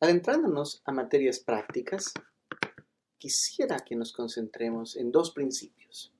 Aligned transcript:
Adentrándonos 0.00 0.80
a 0.84 0.92
materias 0.92 1.40
prácticas, 1.40 2.14
quisiera 3.18 3.80
que 3.80 3.96
nos 3.96 4.12
concentremos 4.12 4.96
en 4.96 5.10
dos 5.10 5.32
principios. 5.32 6.12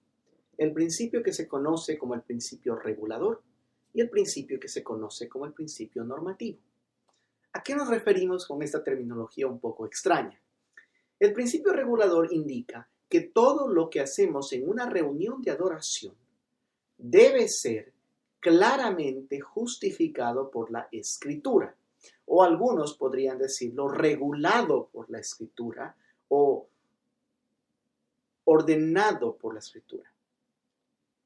El 0.57 0.73
principio 0.73 1.23
que 1.23 1.33
se 1.33 1.47
conoce 1.47 1.97
como 1.97 2.15
el 2.15 2.23
principio 2.23 2.75
regulador 2.75 3.41
y 3.95 4.01
el 4.01 4.11
principio 4.11 4.59
que 4.59 4.67
se 4.67 4.83
conoce 4.83 5.29
como 5.29 5.47
el 5.47 5.53
principio 5.53 6.03
normativo. 6.03 6.59
¿A 7.53 7.63
qué 7.63 7.77
nos 7.77 7.87
referimos 7.87 8.49
con 8.49 8.65
esta 8.65 8.83
terminología 8.83 9.47
un 9.47 9.61
poco 9.61 9.87
extraña? 9.87 10.43
El 11.21 11.33
principio 11.33 11.73
regulador 11.73 12.33
indica 12.33 12.91
que 13.09 13.21
todo 13.21 13.69
lo 13.69 13.91
que 13.91 14.01
hacemos 14.01 14.53
en 14.53 14.69
una 14.69 14.91
reunión 14.91 15.41
de 15.41 15.53
adoración 15.53 16.17
debe 16.97 17.49
ser 17.49 17.93
claramente 18.41 19.39
justificado 19.39 20.51
por 20.51 20.73
la 20.73 20.89
escritura, 20.91 21.78
o 22.29 22.43
algunos 22.43 22.95
podrían 22.95 23.39
decirlo 23.39 23.89
regulado 23.89 24.89
por 24.93 25.11
la 25.11 25.19
escritura 25.19 25.97
o 26.29 26.69
ordenado 28.45 29.37
por 29.37 29.55
la 29.55 29.61
escritura. 29.61 30.13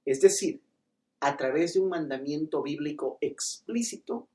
Es 0.04 0.20
decir, 0.20 0.60
a 1.20 1.36
través 1.36 1.74
de 1.74 1.80
un 1.80 1.88
mandamiento 1.88 2.62
bíblico 2.62 3.18
explícito 3.20 4.28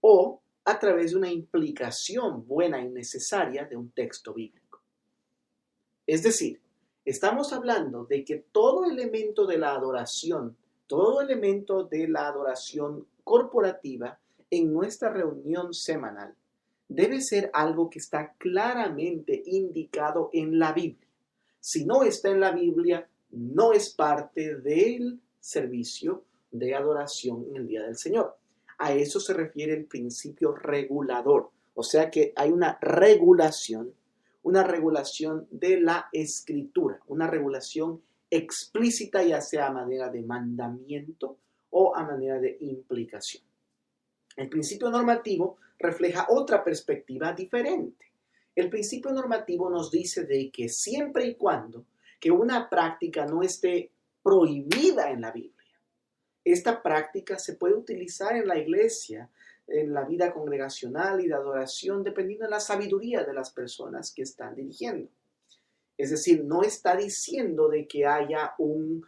o 0.00 0.40
a 0.64 0.78
través 0.78 1.12
de 1.12 1.18
una 1.18 1.30
implicación 1.30 2.46
buena 2.46 2.80
y 2.80 2.88
necesaria 2.88 3.64
de 3.64 3.76
un 3.76 3.90
texto 3.90 4.34
bíblico. 4.34 4.80
Es 6.06 6.22
decir, 6.22 6.60
estamos 7.04 7.52
hablando 7.52 8.04
de 8.04 8.24
que 8.24 8.36
todo 8.52 8.84
elemento 8.84 9.46
de 9.46 9.58
la 9.58 9.72
adoración, 9.72 10.56
todo 10.86 11.20
elemento 11.20 11.84
de 11.84 12.08
la 12.08 12.28
adoración 12.28 13.06
corporativa 13.24 14.18
en 14.50 14.72
nuestra 14.72 15.10
reunión 15.10 15.74
semanal 15.74 16.34
debe 16.88 17.20
ser 17.20 17.50
algo 17.52 17.90
que 17.90 17.98
está 17.98 18.32
claramente 18.38 19.42
indicado 19.46 20.30
en 20.32 20.58
la 20.58 20.72
Biblia. 20.72 21.06
Si 21.60 21.84
no 21.84 22.02
está 22.02 22.30
en 22.30 22.40
la 22.40 22.52
Biblia, 22.52 23.08
no 23.30 23.72
es 23.72 23.90
parte 23.90 24.56
del 24.56 25.20
servicio 25.38 26.24
de 26.50 26.74
adoración 26.74 27.44
en 27.50 27.56
el 27.56 27.68
día 27.68 27.82
del 27.82 27.96
Señor. 27.96 28.36
A 28.78 28.92
eso 28.92 29.20
se 29.20 29.34
refiere 29.34 29.74
el 29.74 29.84
principio 29.84 30.54
regulador. 30.54 31.50
O 31.74 31.82
sea 31.82 32.10
que 32.10 32.32
hay 32.36 32.50
una 32.50 32.78
regulación, 32.80 33.92
una 34.42 34.64
regulación 34.64 35.46
de 35.50 35.80
la 35.80 36.08
escritura, 36.12 37.00
una 37.06 37.26
regulación 37.26 38.00
explícita 38.30 39.22
ya 39.22 39.40
sea 39.40 39.68
a 39.68 39.72
manera 39.72 40.08
de 40.10 40.22
mandamiento 40.22 41.36
o 41.70 41.94
a 41.94 42.04
manera 42.04 42.40
de 42.40 42.56
implicación. 42.60 43.47
El 44.38 44.48
principio 44.48 44.88
normativo 44.88 45.56
refleja 45.80 46.26
otra 46.28 46.62
perspectiva 46.62 47.32
diferente. 47.32 48.06
El 48.54 48.70
principio 48.70 49.10
normativo 49.10 49.68
nos 49.68 49.90
dice 49.90 50.26
de 50.26 50.48
que 50.52 50.68
siempre 50.68 51.26
y 51.26 51.34
cuando 51.34 51.86
que 52.20 52.30
una 52.30 52.70
práctica 52.70 53.26
no 53.26 53.42
esté 53.42 53.90
prohibida 54.22 55.10
en 55.10 55.22
la 55.22 55.32
Biblia, 55.32 55.74
esta 56.44 56.80
práctica 56.80 57.36
se 57.36 57.54
puede 57.54 57.74
utilizar 57.74 58.36
en 58.36 58.46
la 58.46 58.56
iglesia, 58.56 59.28
en 59.66 59.92
la 59.92 60.04
vida 60.04 60.32
congregacional 60.32 61.20
y 61.20 61.26
de 61.26 61.34
adoración, 61.34 62.04
dependiendo 62.04 62.44
de 62.44 62.52
la 62.52 62.60
sabiduría 62.60 63.24
de 63.24 63.34
las 63.34 63.50
personas 63.50 64.12
que 64.14 64.22
están 64.22 64.54
dirigiendo. 64.54 65.10
Es 65.96 66.10
decir, 66.10 66.44
no 66.44 66.62
está 66.62 66.94
diciendo 66.94 67.68
de 67.68 67.88
que 67.88 68.06
haya 68.06 68.54
un, 68.58 69.04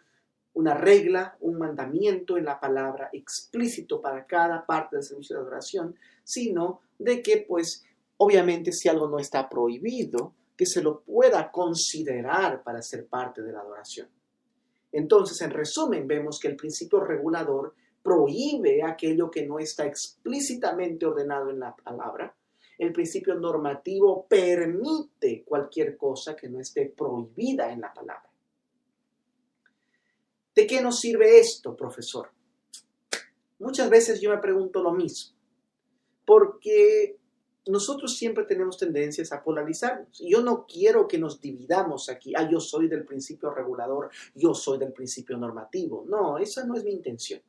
una 0.55 0.75
regla, 0.75 1.37
un 1.41 1.59
mandamiento 1.59 2.37
en 2.37 2.45
la 2.45 2.59
palabra 2.59 3.11
explícito 3.13 4.01
para 4.01 4.27
cada 4.27 4.67
parte 4.67 4.97
del 4.97 5.05
servicio 5.05 5.37
de 5.37 5.43
adoración, 5.43 5.95
sino 6.25 6.81
de 6.99 7.23
que, 7.23 7.45
pues, 7.49 7.85
obviamente 8.17 8.73
si 8.73 8.89
algo 8.89 9.09
no 9.09 9.19
está 9.19 9.49
prohibido, 9.49 10.35
que 10.57 10.67
se 10.67 10.83
lo 10.83 11.01
pueda 11.01 11.51
considerar 11.51 12.63
para 12.63 12.83
ser 12.83 13.07
parte 13.07 13.43
de 13.43 13.53
la 13.53 13.61
adoración. 13.61 14.09
Entonces, 14.93 15.41
en 15.41 15.51
resumen, 15.51 16.07
vemos 16.07 16.39
que 16.39 16.49
el 16.49 16.57
principio 16.57 17.01
regulador 17.01 17.75
prohíbe 18.03 18.83
aquello 18.83 19.31
que 19.31 19.47
no 19.47 19.59
está 19.59 19.87
explícitamente 19.87 21.07
ordenado 21.07 21.51
en 21.51 21.61
la 21.61 21.75
palabra. 21.75 22.35
El 22.77 22.93
principio 22.93 23.35
normativo 23.35 24.27
permite 24.29 25.45
cualquier 25.45 25.97
cosa 25.97 26.35
que 26.35 26.49
no 26.49 26.61
esté 26.61 26.87
prohibida 26.87 27.73
en 27.73 27.83
la 27.83 27.93
palabra. 27.93 28.30
¿De 30.55 30.67
qué 30.67 30.81
nos 30.81 31.01
sirve 31.01 31.39
esto, 31.39 31.77
profesor? 31.77 32.31
Muchas 33.59 33.91
veces 33.91 34.21
yo 34.21 34.31
me 34.31 34.39
pregunto 34.39 34.83
lo 34.83 34.93
mismo, 34.93 35.37
porque 36.25 37.19
nosotros 37.67 38.17
siempre 38.17 38.45
tenemos 38.45 38.79
tendencias 38.79 39.33
a 39.33 39.43
polarizarnos. 39.43 40.21
Yo 40.27 40.43
no 40.43 40.67
quiero 40.67 41.07
que 41.07 41.19
nos 41.19 41.41
dividamos 41.41 42.09
aquí. 42.09 42.33
Ah, 42.37 42.49
yo 42.51 42.59
soy 42.59 42.89
del 42.89 43.05
principio 43.05 43.51
regulador, 43.51 44.11
yo 44.35 44.55
soy 44.55 44.79
del 44.79 44.93
principio 44.93 45.37
normativo. 45.37 46.05
No, 46.09 46.39
esa 46.39 46.65
no 46.65 46.75
es 46.75 46.85
mi 46.85 46.93
intención. 46.93 47.41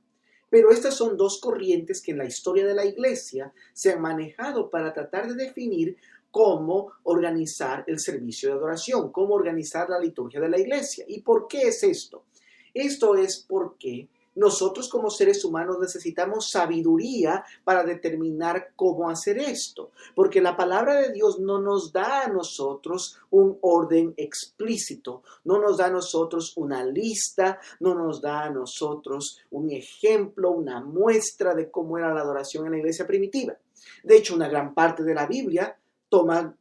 Pero 0.49 0.69
estas 0.69 0.95
son 0.95 1.15
dos 1.15 1.39
corrientes 1.39 2.01
que 2.01 2.11
en 2.11 2.17
la 2.17 2.25
historia 2.25 2.67
de 2.67 2.75
la 2.75 2.85
iglesia 2.85 3.53
se 3.73 3.93
han 3.93 4.01
manejado 4.01 4.69
para 4.69 4.93
tratar 4.93 5.27
de 5.29 5.45
definir 5.45 5.95
cómo 6.29 6.91
organizar 7.03 7.83
el 7.87 7.99
servicio 7.99 8.49
de 8.49 8.55
adoración, 8.55 9.11
cómo 9.11 9.33
organizar 9.33 9.89
la 9.89 9.99
liturgia 9.99 10.41
de 10.41 10.49
la 10.49 10.59
iglesia. 10.59 11.05
¿Y 11.07 11.21
por 11.21 11.47
qué 11.47 11.69
es 11.69 11.83
esto? 11.83 12.25
Esto 12.73 13.15
es 13.15 13.45
porque 13.47 14.07
nosotros 14.35 14.87
como 14.87 15.09
seres 15.09 15.43
humanos 15.43 15.77
necesitamos 15.79 16.49
sabiduría 16.49 17.43
para 17.63 17.83
determinar 17.83 18.71
cómo 18.75 19.09
hacer 19.09 19.37
esto, 19.37 19.91
porque 20.15 20.41
la 20.41 20.55
palabra 20.55 20.95
de 21.01 21.11
Dios 21.11 21.39
no 21.39 21.59
nos 21.59 21.91
da 21.91 22.23
a 22.23 22.27
nosotros 22.29 23.19
un 23.29 23.57
orden 23.61 24.13
explícito, 24.15 25.23
no 25.43 25.59
nos 25.59 25.77
da 25.77 25.87
a 25.87 25.91
nosotros 25.91 26.53
una 26.55 26.85
lista, 26.85 27.59
no 27.81 27.93
nos 27.93 28.21
da 28.21 28.43
a 28.43 28.49
nosotros 28.49 29.39
un 29.49 29.69
ejemplo, 29.71 30.51
una 30.51 30.79
muestra 30.79 31.53
de 31.53 31.69
cómo 31.69 31.97
era 31.97 32.13
la 32.13 32.21
adoración 32.21 32.65
en 32.65 32.71
la 32.71 32.77
iglesia 32.77 33.05
primitiva. 33.05 33.57
De 34.03 34.15
hecho, 34.15 34.35
una 34.35 34.47
gran 34.47 34.73
parte 34.73 35.03
de 35.03 35.13
la 35.13 35.25
Biblia 35.25 35.77
toma 36.07 36.55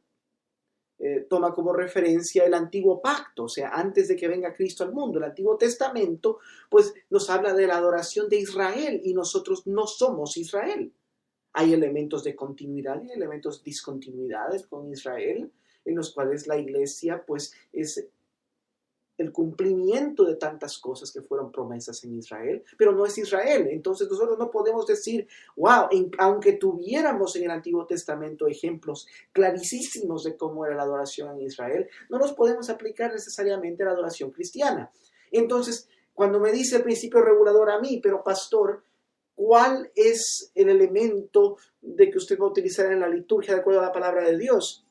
eh, 1.03 1.25
toma 1.27 1.51
como 1.51 1.73
referencia 1.73 2.45
el 2.45 2.53
antiguo 2.53 3.01
pacto, 3.01 3.45
o 3.45 3.49
sea, 3.49 3.69
antes 3.69 4.07
de 4.07 4.15
que 4.15 4.27
venga 4.27 4.53
Cristo 4.53 4.83
al 4.83 4.93
mundo. 4.93 5.17
El 5.17 5.25
Antiguo 5.25 5.57
Testamento, 5.57 6.37
pues 6.69 6.93
nos 7.09 7.27
habla 7.31 7.55
de 7.55 7.65
la 7.65 7.77
adoración 7.77 8.29
de 8.29 8.37
Israel 8.37 9.01
y 9.03 9.15
nosotros 9.15 9.65
no 9.65 9.87
somos 9.87 10.37
Israel. 10.37 10.93
Hay 11.53 11.73
elementos 11.73 12.23
de 12.23 12.35
continuidad 12.35 13.01
y 13.01 13.09
elementos 13.09 13.57
de 13.57 13.71
discontinuidades 13.71 14.67
con 14.67 14.91
Israel, 14.91 15.51
en 15.85 15.95
los 15.95 16.13
cuales 16.13 16.45
la 16.45 16.59
iglesia, 16.59 17.23
pues, 17.25 17.51
es 17.73 18.07
el 19.21 19.31
cumplimiento 19.31 20.25
de 20.25 20.35
tantas 20.35 20.77
cosas 20.79 21.11
que 21.11 21.21
fueron 21.21 21.51
promesas 21.51 22.03
en 22.03 22.17
Israel, 22.17 22.63
pero 22.77 22.91
no 22.91 23.05
es 23.05 23.17
Israel. 23.17 23.67
Entonces 23.71 24.09
nosotros 24.09 24.37
no 24.37 24.49
podemos 24.49 24.85
decir, 24.87 25.27
wow, 25.55 25.87
aunque 26.17 26.53
tuviéramos 26.53 27.35
en 27.35 27.43
el 27.43 27.51
Antiguo 27.51 27.85
Testamento 27.85 28.47
ejemplos 28.47 29.07
clarísimos 29.31 30.23
de 30.23 30.35
cómo 30.35 30.65
era 30.65 30.75
la 30.75 30.83
adoración 30.83 31.35
en 31.35 31.41
Israel, 31.41 31.87
no 32.09 32.17
nos 32.17 32.33
podemos 32.33 32.69
aplicar 32.69 33.13
necesariamente 33.13 33.83
a 33.83 33.87
la 33.87 33.91
adoración 33.93 34.31
cristiana. 34.31 34.91
Entonces, 35.31 35.87
cuando 36.13 36.39
me 36.39 36.51
dice 36.51 36.77
el 36.77 36.83
principio 36.83 37.21
regulador 37.21 37.69
a 37.71 37.79
mí, 37.79 37.99
pero 38.01 38.23
pastor, 38.23 38.83
¿cuál 39.35 39.91
es 39.95 40.51
el 40.55 40.69
elemento 40.69 41.57
de 41.81 42.09
que 42.09 42.17
usted 42.17 42.37
va 42.39 42.45
a 42.45 42.49
utilizar 42.49 42.91
en 42.91 42.99
la 42.99 43.07
liturgia 43.07 43.53
de 43.53 43.61
acuerdo 43.61 43.79
a 43.79 43.85
la 43.85 43.91
palabra 43.91 44.23
de 44.23 44.37
Dios? 44.37 44.85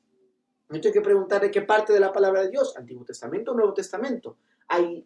Me 0.70 0.78
tengo 0.78 0.94
que 0.94 1.00
preguntar 1.00 1.41
de 1.41 1.50
qué 1.50 1.62
parte 1.62 1.92
de 1.92 1.98
la 1.98 2.12
palabra 2.12 2.42
de 2.42 2.50
Dios, 2.50 2.76
Antiguo 2.76 3.04
Testamento 3.04 3.50
o 3.50 3.54
Nuevo 3.54 3.75
Testamento. 3.75 4.36
Hay, 4.69 5.04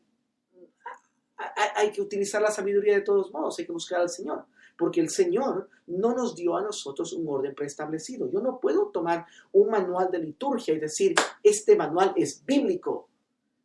hay, 1.76 1.90
que 1.90 2.02
utilizar 2.02 2.42
la 2.42 2.50
sabiduría 2.50 2.94
de 2.94 3.00
todos 3.00 3.32
modos, 3.32 3.58
hay 3.58 3.64
que 3.64 3.72
buscar 3.72 4.02
al 4.02 4.10
Señor, 4.10 4.44
porque 4.76 5.00
el 5.00 5.08
Señor 5.08 5.70
no 5.86 6.14
nos 6.14 6.34
dio 6.36 6.54
a 6.58 6.62
nosotros 6.62 7.14
un 7.14 7.26
orden 7.28 7.54
preestablecido. 7.54 8.30
Yo 8.30 8.40
no 8.40 8.60
puedo 8.60 8.88
tomar 8.88 9.24
un 9.52 9.70
manual 9.70 10.10
de 10.10 10.18
liturgia 10.18 10.74
y 10.74 10.80
decir, 10.80 11.14
este 11.42 11.76
manual 11.76 12.12
es 12.14 12.44
bíblico 12.44 13.08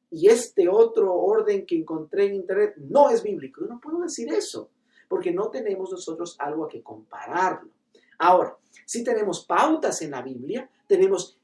y 0.09 0.29
este 0.29 0.69
otro 0.69 1.13
orden 1.13 1.65
que 1.65 1.75
encontré 1.75 2.27
en 2.27 2.35
internet 2.35 2.75
no 2.77 3.09
es 3.09 3.21
bíblico. 3.23 3.59
Yo 3.59 3.67
no 3.67 3.81
puedo 3.81 3.99
decir 3.99 4.33
eso, 4.33 4.69
porque 5.09 5.33
no 5.33 5.49
tenemos 5.49 5.91
nosotros 5.91 6.37
algo 6.39 6.63
a 6.63 6.69
que 6.69 6.81
compararlo. 6.81 7.71
Ahora, 8.19 8.57
si 8.85 9.03
tenemos 9.03 9.45
pautas 9.45 10.01
en 10.01 10.11
la 10.11 10.21
Biblia, 10.21 10.69
tenemos 10.87 11.38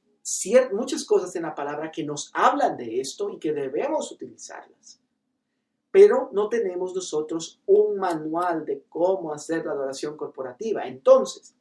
muchas 0.72 1.06
cosas 1.06 1.36
en 1.36 1.44
la 1.44 1.54
palabra 1.54 1.92
que 1.92 2.04
nos 2.04 2.32
hablan 2.34 2.76
de 2.78 3.00
esto 3.00 3.30
y 3.30 3.38
que 3.38 3.54
debemos 3.54 4.12
utilizarlas. 4.12 5.00
Pero 5.92 6.30
no 6.34 6.50
tenemos 6.50 6.96
nosotros 6.96 7.62
un 7.68 7.98
manual 7.98 8.66
de 8.66 8.84
cómo 8.90 9.34
hacer 9.34 9.66
la 9.66 9.74
adoración 9.74 10.18
corporativa. 10.18 10.88
Entonces, 10.88 11.56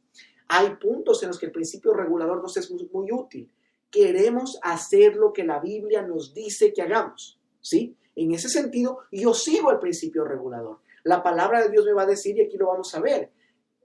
hay 0.49 0.77
puntos 0.77 1.23
en 1.23 1.29
los 1.29 1.39
que 1.39 1.47
el 1.47 1.53
principio 1.53 1.93
regulador 1.93 2.43
nos 2.43 2.57
es 2.57 2.71
muy, 2.71 3.13
útil. 3.13 3.51
Queremos 3.91 4.59
hacer 4.63 5.15
lo 5.17 5.33
que 5.33 5.45
la 5.45 5.61
Biblia 5.61 6.03
nos 6.03 6.35
dice 6.35 6.73
que 6.73 6.83
hagamos. 6.83 7.39
¿Sí? 7.61 7.97
En 8.17 8.33
ese 8.33 8.49
sentido, 8.49 9.01
yo 9.13 9.35
sigo 9.35 9.71
el 9.71 9.79
principio 9.79 10.25
regulador. 10.25 10.79
La 11.05 11.23
palabra 11.23 11.63
de 11.63 11.71
Dios 11.71 11.85
me 11.85 11.93
va 11.93 12.03
a 12.03 12.07
decir, 12.07 12.37
y 12.37 12.43
aquí 12.43 12.57
lo 12.57 12.69
vamos 12.69 12.95
a 12.95 13.01
ver, 13.01 13.31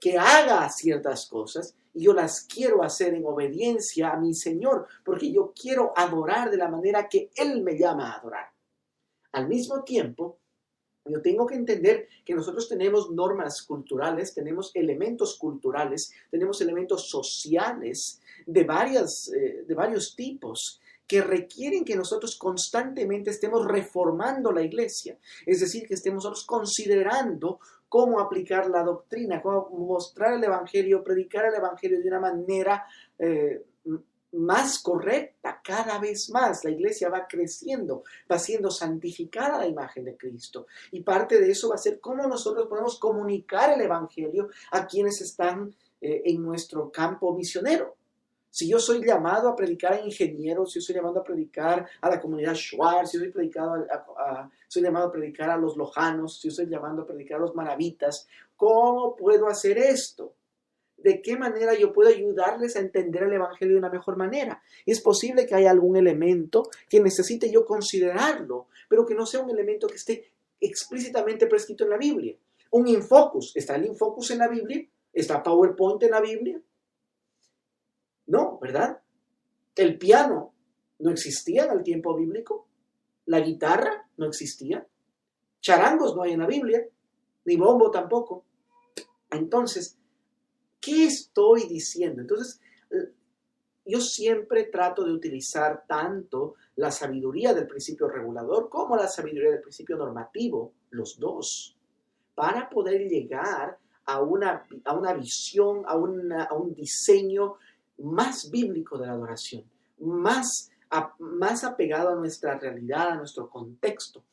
que 0.00 0.18
haga 0.18 0.68
ciertas 0.70 1.26
cosas 1.26 1.76
y 1.92 2.04
yo 2.04 2.14
las 2.14 2.42
quiero 2.42 2.82
hacer 2.82 3.14
en 3.14 3.26
obediencia 3.26 4.10
a 4.10 4.16
mi 4.16 4.34
Señor, 4.34 4.86
porque 5.04 5.30
yo 5.30 5.52
quiero 5.54 5.92
adorar 5.94 6.50
de 6.50 6.56
la 6.56 6.68
manera 6.68 7.08
que 7.08 7.30
Él 7.36 7.62
me 7.62 7.78
llama 7.78 8.10
a 8.10 8.18
adorar. 8.18 8.50
Al 9.32 9.48
mismo 9.48 9.84
tiempo, 9.84 10.38
yo 11.04 11.20
tengo 11.22 11.46
que 11.46 11.54
entender 11.54 12.08
que 12.24 12.34
nosotros 12.34 12.68
tenemos 12.68 13.10
normas 13.10 13.62
culturales, 13.62 14.34
tenemos 14.34 14.70
elementos 14.74 15.36
culturales, 15.38 16.12
tenemos 16.30 16.60
elementos 16.60 17.08
sociales 17.08 18.20
de, 18.46 18.64
varias, 18.64 19.32
eh, 19.32 19.64
de 19.66 19.74
varios 19.74 20.14
tipos 20.14 20.80
que 21.10 21.22
requieren 21.22 21.84
que 21.84 21.96
nosotros 21.96 22.36
constantemente 22.36 23.30
estemos 23.30 23.66
reformando 23.66 24.52
la 24.52 24.62
iglesia, 24.62 25.18
es 25.44 25.58
decir, 25.58 25.88
que 25.88 25.94
estemos 25.94 26.22
nosotros 26.22 26.46
considerando 26.46 27.58
cómo 27.88 28.20
aplicar 28.20 28.70
la 28.70 28.84
doctrina, 28.84 29.42
cómo 29.42 29.70
mostrar 29.70 30.34
el 30.34 30.44
Evangelio, 30.44 31.02
predicar 31.02 31.46
el 31.46 31.56
Evangelio 31.56 32.00
de 32.00 32.06
una 32.06 32.20
manera 32.20 32.86
eh, 33.18 33.60
más 34.34 34.80
correcta 34.80 35.60
cada 35.64 35.98
vez 35.98 36.30
más. 36.30 36.62
La 36.62 36.70
iglesia 36.70 37.08
va 37.08 37.26
creciendo, 37.26 38.04
va 38.30 38.38
siendo 38.38 38.70
santificada 38.70 39.58
la 39.58 39.66
imagen 39.66 40.04
de 40.04 40.16
Cristo. 40.16 40.68
Y 40.92 41.00
parte 41.00 41.40
de 41.40 41.50
eso 41.50 41.70
va 41.70 41.74
a 41.74 41.78
ser 41.78 41.98
cómo 41.98 42.28
nosotros 42.28 42.68
podemos 42.68 43.00
comunicar 43.00 43.72
el 43.72 43.80
Evangelio 43.80 44.48
a 44.70 44.86
quienes 44.86 45.20
están 45.22 45.74
eh, 46.00 46.22
en 46.26 46.40
nuestro 46.40 46.92
campo 46.92 47.34
misionero. 47.34 47.96
Si 48.50 48.68
yo 48.68 48.80
soy 48.80 49.04
llamado 49.04 49.48
a 49.48 49.54
predicar 49.54 49.92
a 49.92 50.00
ingenieros, 50.00 50.72
si 50.72 50.80
yo 50.80 50.84
soy 50.84 50.96
llamado 50.96 51.20
a 51.20 51.24
predicar 51.24 51.88
a 52.00 52.10
la 52.10 52.20
comunidad 52.20 52.54
Schwartz, 52.54 53.10
si 53.10 53.16
yo 53.16 53.22
soy, 53.22 53.32
predicado 53.32 53.86
soy 54.66 54.82
llamado 54.82 55.06
a 55.06 55.12
predicar 55.12 55.50
a 55.50 55.56
los 55.56 55.76
lojanos, 55.76 56.40
si 56.40 56.48
yo 56.48 56.54
soy 56.54 56.66
llamado 56.66 57.02
a 57.02 57.06
predicar 57.06 57.38
a 57.38 57.42
los 57.42 57.54
maravitas, 57.54 58.26
¿cómo 58.56 59.14
puedo 59.14 59.46
hacer 59.48 59.78
esto? 59.78 60.34
¿De 60.96 61.22
qué 61.22 61.36
manera 61.36 61.74
yo 61.74 61.92
puedo 61.92 62.10
ayudarles 62.10 62.76
a 62.76 62.80
entender 62.80 63.22
el 63.22 63.32
Evangelio 63.32 63.74
de 63.74 63.78
una 63.78 63.88
mejor 63.88 64.16
manera? 64.16 64.60
Es 64.84 65.00
posible 65.00 65.46
que 65.46 65.54
haya 65.54 65.70
algún 65.70 65.96
elemento 65.96 66.68
que 66.88 67.00
necesite 67.00 67.50
yo 67.50 67.64
considerarlo, 67.64 68.66
pero 68.88 69.06
que 69.06 69.14
no 69.14 69.26
sea 69.26 69.40
un 69.40 69.50
elemento 69.50 69.86
que 69.86 69.94
esté 69.94 70.32
explícitamente 70.60 71.46
prescrito 71.46 71.84
en 71.84 71.90
la 71.90 71.96
Biblia. 71.96 72.36
Un 72.72 72.88
infocus, 72.88 73.56
¿está 73.56 73.76
el 73.76 73.86
infocus 73.86 74.32
en 74.32 74.38
la 74.38 74.48
Biblia? 74.48 74.84
¿Está 75.12 75.42
PowerPoint 75.42 76.02
en 76.02 76.10
la 76.10 76.20
Biblia? 76.20 76.60
No, 78.30 78.60
¿verdad? 78.60 79.02
El 79.74 79.98
piano 79.98 80.54
no 81.00 81.10
existía 81.10 81.64
en 81.64 81.72
el 81.72 81.82
tiempo 81.82 82.14
bíblico. 82.14 82.68
La 83.26 83.40
guitarra 83.40 84.08
no 84.18 84.26
existía. 84.26 84.86
Charangos 85.60 86.14
no 86.14 86.22
hay 86.22 86.32
en 86.32 86.40
la 86.40 86.46
Biblia. 86.46 86.86
Ni 87.44 87.56
bombo 87.56 87.90
tampoco. 87.90 88.44
Entonces, 89.32 89.98
¿qué 90.80 91.06
estoy 91.06 91.66
diciendo? 91.66 92.20
Entonces, 92.20 92.60
yo 93.84 94.00
siempre 94.00 94.64
trato 94.64 95.02
de 95.04 95.12
utilizar 95.12 95.84
tanto 95.88 96.54
la 96.76 96.92
sabiduría 96.92 97.52
del 97.52 97.66
principio 97.66 98.06
regulador 98.06 98.68
como 98.68 98.94
la 98.94 99.08
sabiduría 99.08 99.50
del 99.50 99.62
principio 99.62 99.96
normativo, 99.96 100.72
los 100.90 101.18
dos, 101.18 101.76
para 102.36 102.68
poder 102.70 103.08
llegar 103.08 103.76
a 104.04 104.20
una, 104.22 104.66
a 104.84 104.94
una 104.94 105.14
visión, 105.14 105.82
a, 105.86 105.92
a 105.92 106.54
un 106.54 106.74
diseño 106.74 107.56
más 108.00 108.50
bíblico 108.50 108.98
de 108.98 109.06
la 109.06 109.12
adoración, 109.12 109.64
más, 109.98 110.70
más 111.18 111.64
apegado 111.64 112.10
a 112.10 112.14
nuestra 112.14 112.58
realidad, 112.58 113.10
a 113.10 113.16
nuestro 113.16 113.48
contexto, 113.48 114.24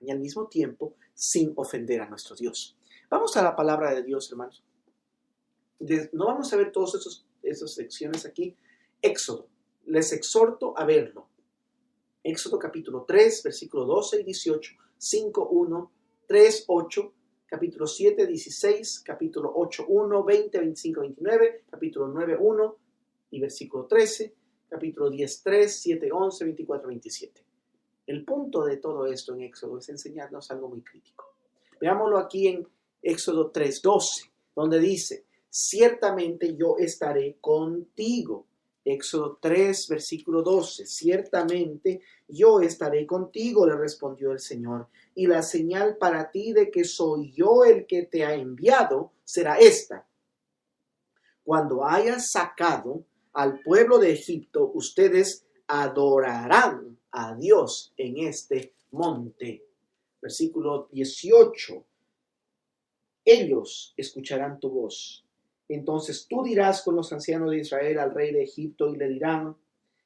y 0.00 0.10
al 0.10 0.20
mismo 0.20 0.46
tiempo 0.46 0.94
sin 1.14 1.52
ofender 1.56 2.02
a 2.02 2.08
nuestro 2.08 2.36
Dios. 2.36 2.76
Vamos 3.08 3.36
a 3.36 3.42
la 3.42 3.56
palabra 3.56 3.94
de 3.94 4.02
Dios, 4.02 4.30
hermanos. 4.30 4.62
No 6.12 6.26
vamos 6.26 6.52
a 6.52 6.56
ver 6.56 6.72
todas 6.72 7.24
esas 7.42 7.74
secciones 7.74 8.26
aquí. 8.26 8.56
Éxodo. 9.00 9.48
Les 9.86 10.12
exhorto 10.12 10.76
a 10.78 10.84
verlo. 10.84 11.28
Éxodo 12.22 12.58
capítulo 12.58 13.04
3, 13.06 13.42
versículo 13.42 13.84
12 13.84 14.20
y 14.20 14.24
18, 14.24 14.72
5, 14.96 15.48
1, 15.48 15.92
3, 16.26 16.64
8, 16.68 17.12
capítulo 17.54 17.86
7, 17.86 18.26
16, 18.26 19.04
capítulo 19.06 19.52
8, 19.54 19.84
1, 19.86 20.24
20, 20.24 20.58
25, 20.58 21.00
29, 21.02 21.64
capítulo 21.70 22.08
9, 22.08 22.36
1 22.40 22.76
y 23.30 23.40
versículo 23.40 23.86
13, 23.86 24.34
capítulo 24.68 25.08
10, 25.08 25.42
3, 25.44 25.80
7, 25.80 26.08
11, 26.10 26.44
24, 26.46 26.88
27. 26.88 27.44
El 28.08 28.24
punto 28.24 28.64
de 28.64 28.78
todo 28.78 29.06
esto 29.06 29.34
en 29.34 29.42
Éxodo 29.42 29.78
es 29.78 29.88
enseñarnos 29.88 30.50
algo 30.50 30.68
muy 30.68 30.82
crítico. 30.82 31.36
Veámoslo 31.80 32.18
aquí 32.18 32.48
en 32.48 32.66
Éxodo 33.00 33.52
3, 33.52 33.80
12, 33.80 34.32
donde 34.56 34.80
dice, 34.80 35.24
ciertamente 35.48 36.56
yo 36.56 36.74
estaré 36.76 37.36
contigo. 37.40 38.46
Éxodo 38.84 39.38
3, 39.40 39.86
versículo 39.90 40.42
12, 40.42 40.86
ciertamente 40.86 42.00
yo 42.26 42.60
estaré 42.60 43.06
contigo, 43.06 43.64
le 43.64 43.76
respondió 43.76 44.32
el 44.32 44.40
Señor 44.40 44.88
y 45.14 45.26
la 45.26 45.42
señal 45.42 45.96
para 45.96 46.30
ti 46.30 46.52
de 46.52 46.70
que 46.70 46.84
soy 46.84 47.32
yo 47.32 47.64
el 47.64 47.86
que 47.86 48.02
te 48.04 48.24
ha 48.24 48.34
enviado 48.34 49.12
será 49.24 49.56
esta. 49.58 50.06
Cuando 51.44 51.84
hayas 51.84 52.30
sacado 52.32 53.04
al 53.32 53.60
pueblo 53.60 53.98
de 53.98 54.12
Egipto, 54.12 54.70
ustedes 54.74 55.46
adorarán 55.66 56.98
a 57.12 57.34
Dios 57.34 57.92
en 57.96 58.18
este 58.18 58.74
monte. 58.90 59.64
Versículo 60.20 60.88
18. 60.90 61.84
Ellos 63.24 63.94
escucharán 63.96 64.58
tu 64.58 64.70
voz. 64.70 65.24
Entonces 65.68 66.26
tú 66.28 66.42
dirás 66.42 66.82
con 66.82 66.96
los 66.96 67.12
ancianos 67.12 67.50
de 67.50 67.58
Israel 67.58 67.98
al 67.98 68.14
rey 68.14 68.32
de 68.32 68.42
Egipto 68.42 68.92
y 68.92 68.96
le 68.96 69.08
dirán, 69.08 69.56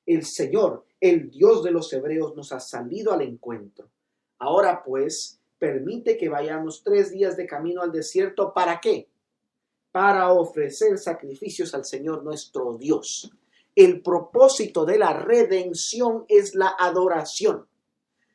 el 0.06 0.24
Señor, 0.24 0.86
el 1.00 1.30
Dios 1.30 1.62
de 1.62 1.70
los 1.70 1.92
hebreos, 1.92 2.34
nos 2.36 2.52
ha 2.52 2.60
salido 2.60 3.12
al 3.12 3.22
encuentro 3.22 3.90
Ahora 4.38 4.82
pues, 4.84 5.40
permite 5.58 6.16
que 6.16 6.28
vayamos 6.28 6.82
tres 6.82 7.10
días 7.10 7.36
de 7.36 7.46
camino 7.46 7.82
al 7.82 7.92
desierto. 7.92 8.52
¿Para 8.54 8.80
qué? 8.80 9.08
Para 9.90 10.32
ofrecer 10.32 10.98
sacrificios 10.98 11.74
al 11.74 11.84
Señor 11.84 12.22
nuestro 12.22 12.76
Dios. 12.76 13.30
El 13.74 14.02
propósito 14.02 14.84
de 14.84 14.98
la 14.98 15.12
redención 15.12 16.24
es 16.28 16.54
la 16.54 16.74
adoración. 16.78 17.66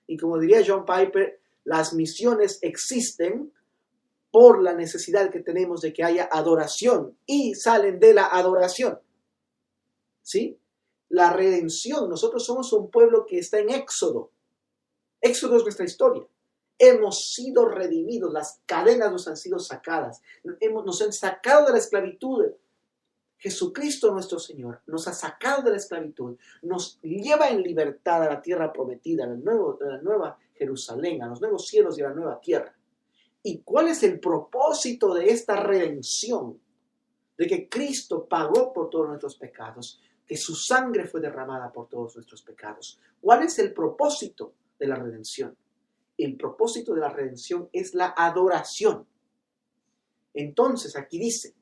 Y 0.07 0.17
como 0.17 0.39
diría 0.39 0.63
John 0.65 0.85
Piper, 0.85 1.39
las 1.63 1.93
misiones 1.93 2.59
existen 2.61 3.51
por 4.31 4.61
la 4.61 4.73
necesidad 4.73 5.29
que 5.29 5.39
tenemos 5.39 5.81
de 5.81 5.93
que 5.93 6.03
haya 6.03 6.27
adoración 6.31 7.17
y 7.25 7.55
salen 7.55 7.99
de 7.99 8.13
la 8.13 8.25
adoración. 8.25 8.99
¿Sí? 10.21 10.57
La 11.09 11.31
redención, 11.31 12.09
nosotros 12.09 12.43
somos 12.43 12.73
un 12.73 12.89
pueblo 12.89 13.25
que 13.27 13.37
está 13.37 13.59
en 13.59 13.69
éxodo, 13.69 14.31
Éxodo 15.23 15.55
es 15.55 15.63
nuestra 15.63 15.85
historia. 15.85 16.27
Hemos 16.77 17.33
sido 17.33 17.65
redimidos, 17.69 18.33
las 18.33 18.59
cadenas 18.65 19.09
nos 19.09 19.25
han 19.29 19.37
sido 19.37 19.57
sacadas, 19.57 20.21
nos 20.43 21.01
han 21.01 21.13
sacado 21.13 21.67
de 21.67 21.71
la 21.71 21.77
esclavitud. 21.77 22.43
Jesucristo 23.37 24.11
nuestro 24.11 24.37
Señor 24.37 24.81
nos 24.85 25.07
ha 25.07 25.13
sacado 25.13 25.61
de 25.63 25.71
la 25.71 25.77
esclavitud, 25.77 26.37
nos 26.61 26.99
lleva 27.01 27.49
en 27.49 27.61
libertad 27.61 28.21
a 28.23 28.29
la 28.29 28.41
tierra 28.41 28.73
prometida, 28.73 29.23
a 29.23 29.27
la 29.27 30.01
nueva 30.01 30.37
Jerusalén, 30.55 31.23
a 31.23 31.27
los 31.27 31.39
nuevos 31.39 31.67
cielos 31.67 31.97
y 31.97 32.01
a 32.01 32.09
la 32.09 32.15
nueva 32.15 32.41
tierra. 32.41 32.75
¿Y 33.43 33.59
cuál 33.59 33.87
es 33.87 34.03
el 34.03 34.19
propósito 34.19 35.13
de 35.13 35.29
esta 35.29 35.55
redención? 35.55 36.59
De 37.37 37.47
que 37.47 37.69
Cristo 37.69 38.25
pagó 38.25 38.73
por 38.73 38.89
todos 38.89 39.07
nuestros 39.07 39.35
pecados, 39.37 40.01
que 40.25 40.35
su 40.35 40.53
sangre 40.53 41.05
fue 41.05 41.21
derramada 41.21 41.71
por 41.71 41.87
todos 41.87 42.15
nuestros 42.15 42.41
pecados. 42.41 42.99
¿Cuál 43.21 43.43
es 43.43 43.57
el 43.59 43.73
propósito? 43.73 44.53
De 44.79 44.87
la 44.87 44.95
redención. 44.95 45.55
El 46.17 46.35
propósito 46.37 46.93
de 46.93 47.01
la 47.01 47.09
redención 47.09 47.69
es 47.71 47.93
la 47.93 48.13
adoración. 48.15 49.05
Entonces 50.33 50.95
aquí 50.95 51.19
dice, 51.19 51.53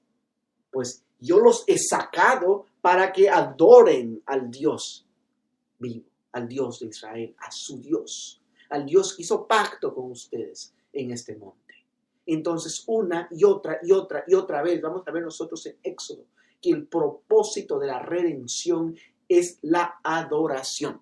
pues 0.71 1.03
yo 1.19 1.39
los 1.39 1.63
he 1.67 1.77
sacado 1.77 2.65
para 2.81 3.11
que 3.11 3.29
adoren 3.29 4.21
al 4.25 4.49
Dios 4.49 5.05
vivo, 5.79 6.05
al 6.31 6.47
Dios 6.47 6.79
de 6.79 6.87
Israel, 6.87 7.35
a 7.39 7.51
su 7.51 7.79
Dios, 7.79 8.41
al 8.69 8.85
Dios 8.85 9.15
que 9.15 9.23
hizo 9.23 9.45
pacto 9.45 9.93
con 9.93 10.11
ustedes 10.11 10.73
en 10.93 11.11
este 11.11 11.35
monte. 11.35 11.61
Entonces, 12.25 12.83
una 12.87 13.27
y 13.31 13.43
otra 13.43 13.79
y 13.83 13.91
otra 13.91 14.23
y 14.27 14.33
otra 14.33 14.61
vez, 14.61 14.81
vamos 14.81 15.03
a 15.05 15.11
ver 15.11 15.23
nosotros 15.23 15.65
en 15.65 15.77
Éxodo, 15.83 16.25
que 16.61 16.69
el 16.69 16.87
propósito 16.87 17.79
de 17.79 17.87
la 17.87 17.99
redención 17.99 18.95
es 19.27 19.57
la 19.61 19.99
adoración. 20.03 21.01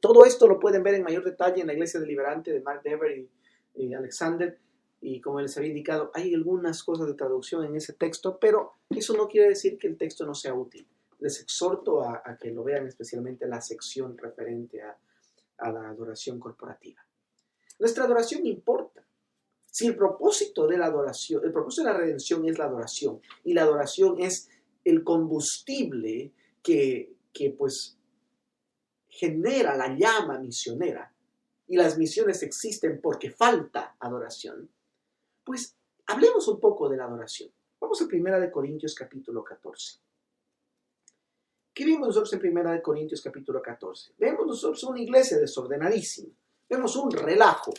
Todo 0.00 0.24
esto 0.24 0.46
lo 0.46 0.60
pueden 0.60 0.82
ver 0.82 0.94
en 0.94 1.02
mayor 1.02 1.24
detalle 1.24 1.60
en 1.60 1.66
la 1.66 1.72
Iglesia 1.72 1.98
Deliberante 1.98 2.52
de 2.52 2.60
Mark 2.60 2.82
Dever 2.82 3.26
y, 3.74 3.94
Alexander. 3.94 4.58
Y 5.00 5.20
como 5.20 5.40
les 5.40 5.56
había 5.56 5.70
indicado, 5.70 6.10
hay 6.14 6.34
algunas 6.34 6.82
cosas 6.82 7.06
de 7.06 7.14
traducción 7.14 7.64
en 7.64 7.76
ese 7.76 7.92
texto, 7.92 8.38
pero 8.38 8.74
eso 8.90 9.16
no 9.16 9.28
quiere 9.28 9.48
decir 9.48 9.78
que 9.78 9.86
el 9.86 9.96
texto 9.96 10.24
no 10.24 10.34
sea 10.34 10.54
útil. 10.54 10.86
Les 11.20 11.40
exhorto 11.40 12.02
a, 12.02 12.22
que 12.40 12.50
lo 12.50 12.62
vean 12.62 12.86
especialmente 12.86 13.46
la 13.46 13.60
sección 13.60 14.16
referente 14.16 14.82
a, 14.82 14.96
a 15.58 15.72
la 15.72 15.88
adoración 15.88 16.38
corporativa. 16.38 17.04
Nuestra 17.78 18.04
adoración 18.04 18.46
importa. 18.46 19.04
Si 19.70 19.86
el 19.86 19.96
propósito 19.96 20.66
de 20.66 20.78
la 20.78 20.86
adoración, 20.86 21.44
el 21.44 21.52
propósito 21.52 21.86
de 21.86 21.92
la 21.92 21.98
redención 21.98 22.48
es 22.48 22.58
la 22.58 22.64
adoración, 22.64 23.20
y 23.44 23.52
la 23.52 23.62
adoración 23.62 24.20
es 24.20 24.48
el 24.84 25.04
combustible 25.04 26.32
que, 26.62 27.12
que 27.32 27.50
pues 27.50 27.97
genera 29.18 29.76
la 29.76 29.88
llama 29.96 30.38
misionera, 30.38 31.12
y 31.66 31.76
las 31.76 31.98
misiones 31.98 32.42
existen 32.44 33.00
porque 33.00 33.30
falta 33.30 33.96
adoración, 33.98 34.70
pues 35.44 35.76
hablemos 36.06 36.46
un 36.46 36.60
poco 36.60 36.88
de 36.88 36.96
la 36.96 37.04
adoración. 37.04 37.50
Vamos 37.80 38.00
a 38.00 38.04
1 38.04 38.40
de 38.40 38.50
Corintios 38.50 38.94
capítulo 38.94 39.42
14. 39.42 39.98
¿Qué 41.74 41.84
vemos 41.84 42.08
nosotros 42.08 42.32
en 42.32 42.56
1 42.56 42.72
de 42.72 42.82
Corintios 42.82 43.20
capítulo 43.20 43.60
14? 43.60 44.14
Vemos 44.18 44.46
nosotros 44.46 44.82
una 44.84 45.00
iglesia 45.00 45.36
desordenadísima. 45.36 46.32
Vemos 46.68 46.94
un 46.96 47.10
relajo. 47.10 47.72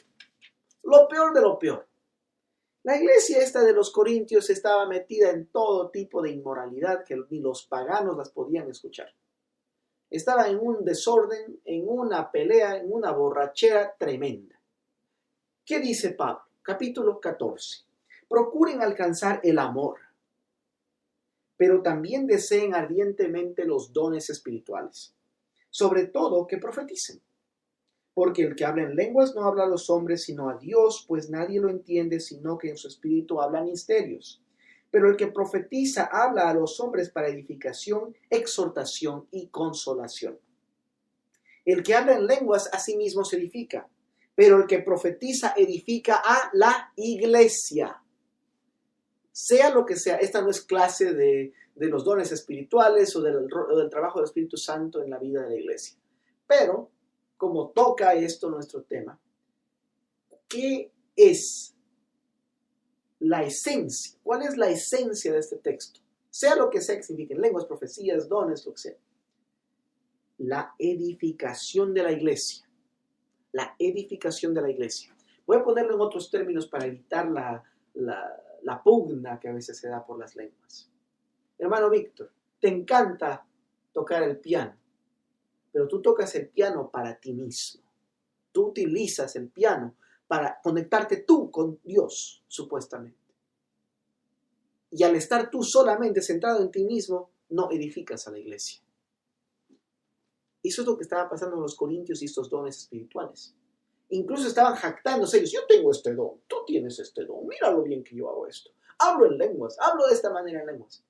Lo 0.84 1.08
peor 1.08 1.34
de 1.34 1.42
lo 1.42 1.58
peor. 1.58 1.88
La 2.84 2.98
iglesia 2.98 3.40
esta 3.40 3.64
de 3.64 3.74
los 3.74 3.92
Corintios 3.92 4.50
estaba 4.50 4.88
metida 4.88 5.32
en 5.32 5.48
todo 5.48 5.90
tipo 5.90 6.22
de 6.22 6.32
inmoralidad 6.32 7.04
que 7.06 7.18
ni 7.30 7.40
los 7.40 7.66
paganos 7.66 8.18
las 8.18 8.30
podían 8.30 8.70
escuchar. 8.70 9.14
Estaba 10.10 10.48
en 10.48 10.58
un 10.60 10.84
desorden, 10.84 11.60
en 11.66 11.88
una 11.88 12.32
pelea, 12.32 12.78
en 12.78 12.92
una 12.92 13.12
borrachera 13.12 13.96
tremenda. 13.98 14.60
¿Qué 15.64 15.80
dice 15.80 16.12
Pablo? 16.12 16.42
Capítulo 16.64 17.20
14. 17.20 17.84
Procuren 18.28 18.82
alcanzar 18.82 19.40
el 19.44 19.60
amor, 19.60 20.00
pero 21.58 21.84
también 21.84 22.26
deseen 22.26 22.74
ardientemente 22.74 23.66
los 23.66 23.94
dones 23.94 24.32
espirituales, 24.32 25.14
sobre 25.70 26.08
todo 26.08 26.48
que 26.48 26.58
profeticen. 26.58 27.22
Porque 28.16 28.42
el 28.42 28.56
que 28.56 28.66
habla 28.66 28.84
en 28.84 28.96
lenguas 28.96 29.36
no 29.36 29.44
habla 29.44 29.66
a 29.66 29.70
los 29.70 29.92
hombres 29.92 30.24
sino 30.24 30.50
a 30.50 30.58
Dios, 30.58 31.06
pues 31.08 31.30
nadie 31.30 31.60
lo 31.60 31.70
entiende 31.70 32.20
sino 32.20 32.58
que 32.58 32.70
en 32.70 32.78
su 32.78 32.88
espíritu 32.88 33.42
habla 33.42 33.62
misterios 33.62 34.42
pero 34.92 35.10
el 35.10 35.18
que 35.18 35.28
profetiza 35.28 36.10
habla 36.12 36.50
a 36.50 36.54
los 36.54 36.80
hombres 36.80 37.10
para 37.10 37.28
edificación, 37.28 38.16
exhortación 38.30 39.28
y 39.32 39.48
consolación. 39.48 40.40
El 41.66 41.84
que 41.84 41.94
habla 41.94 42.16
en 42.16 42.26
lenguas 42.26 42.70
a 42.74 42.80
sí 42.80 42.98
mismo 42.98 43.24
se 43.24 43.38
edifica, 43.38 43.88
pero 44.34 44.58
el 44.58 44.68
que 44.68 44.80
profetiza 44.80 45.54
edifica 45.56 46.22
a 46.24 46.50
la 46.54 46.92
iglesia. 46.96 48.02
Sea 49.32 49.70
lo 49.70 49.86
que 49.86 49.96
sea, 49.96 50.16
esta 50.18 50.42
no 50.42 50.50
es 50.50 50.62
clase 50.62 51.14
de, 51.14 51.54
los 51.76 52.04
dones 52.04 52.32
espirituales 52.32 53.16
o 53.16 53.22
del, 53.22 53.48
del 53.48 53.90
trabajo 53.90 54.20
del 54.20 54.26
Espíritu 54.26 54.58
Santo 54.58 55.04
en 55.04 55.10
la 55.10 55.20
vida 55.20 55.44
de 55.44 55.50
la 55.50 55.56
iglesia. 55.56 55.98
Pero, 56.48 56.90
como 57.38 57.70
toca 57.70 58.14
esto 58.16 58.50
nuestro 58.50 58.82
tema, 58.84 59.20
¿qué 60.48 60.92
es 61.16 61.76
la 63.20 63.44
esencia. 63.44 64.18
¿Cuál 64.24 64.44
es 64.44 64.58
la 64.58 64.70
esencia 64.70 65.34
de 65.34 65.40
este 65.40 65.58
texto? 65.58 66.00
Sea 66.30 66.56
lo 66.56 66.70
que 66.70 66.82
sea 66.82 66.96
que 66.96 67.04
signifiquen, 67.04 67.42
lenguas, 67.42 67.66
profecías, 67.66 68.30
dones, 68.30 68.66
lo 68.66 68.74
que 68.74 68.80
sea. 68.80 68.98
La 70.38 70.74
edificación 70.78 71.94
de 71.94 72.04
la 72.04 72.12
iglesia. 72.12 72.68
La 73.52 73.76
edificación 73.78 74.54
de 74.54 74.62
la 74.62 74.70
iglesia. 74.70 75.16
Voy 75.46 75.58
a 75.58 75.64
ponerlo 75.64 75.96
en 75.96 76.02
otros 76.02 76.30
términos 76.30 76.68
para 76.68 76.86
evitar 76.86 77.30
la, 77.30 77.64
la 77.94 78.84
pugna 78.84 79.40
que 79.40 79.50
a 79.50 79.54
veces 79.54 79.78
se 79.78 79.90
da 79.90 80.06
por 80.06 80.20
las 80.20 80.36
lenguas. 80.36 80.90
Hermano 81.58 81.90
Víctor, 81.90 82.32
te 82.60 82.68
encanta 82.68 83.46
tocar 83.92 84.24
el 84.24 84.38
piano, 84.38 84.78
pero 85.72 85.88
tú 85.88 86.02
tocas 86.02 86.34
el 86.36 86.48
piano 86.50 86.90
para 86.90 87.20
ti 87.20 87.34
mismo. 87.34 87.82
Tú 88.52 88.68
utilizas 88.68 89.36
el 89.36 89.50
piano 89.50 89.96
para 90.30 90.62
conectarte 90.62 91.18
tú 91.18 91.50
con 91.50 91.80
Dios, 91.84 92.44
supuestamente. 92.48 93.18
Y 94.92 95.02
al 95.02 95.16
estar 95.16 95.50
tú 95.50 95.64
solamente 95.64 96.22
centrado 96.22 96.62
en 96.62 96.70
ti 96.70 96.86
mismo, 96.86 97.32
no 97.50 97.72
edificas 97.72 98.28
a 98.28 98.32
la 98.32 98.38
iglesia. 98.38 98.80
Eso 100.62 100.82
es 100.84 100.88
lo 100.88 100.96
que 100.96 101.02
estaba 101.02 101.28
pasando 101.28 101.56
en 101.56 101.64
los 101.64 101.76
corintios 101.76 102.22
y 102.22 102.26
estos 102.26 102.48
dones 102.48 102.78
espirituales. 102.78 103.56
Incluso 104.10 104.48
estaban 104.48 104.76
jactándose 104.76 105.40
ellos, 105.40 105.52
yo 105.52 105.62
tengo 105.68 105.90
este 105.90 106.14
don, 106.14 106.42
tú 106.48 106.58
tienes 106.68 107.00
este 107.00 107.26
don, 107.26 107.48
mira 107.48 107.72
lo 107.72 107.82
bien 107.82 108.04
que 108.04 108.16
yo 108.16 108.30
hago 108.30 108.46
esto. 108.46 108.70
Hablo 109.00 109.26
en 109.26 109.38
lenguas, 109.40 109.78
hablo 109.80 110.06
de 110.06 110.14
esta 110.14 110.30
manera 110.30 110.60
en 110.60 110.68
lenguas. 110.68 111.04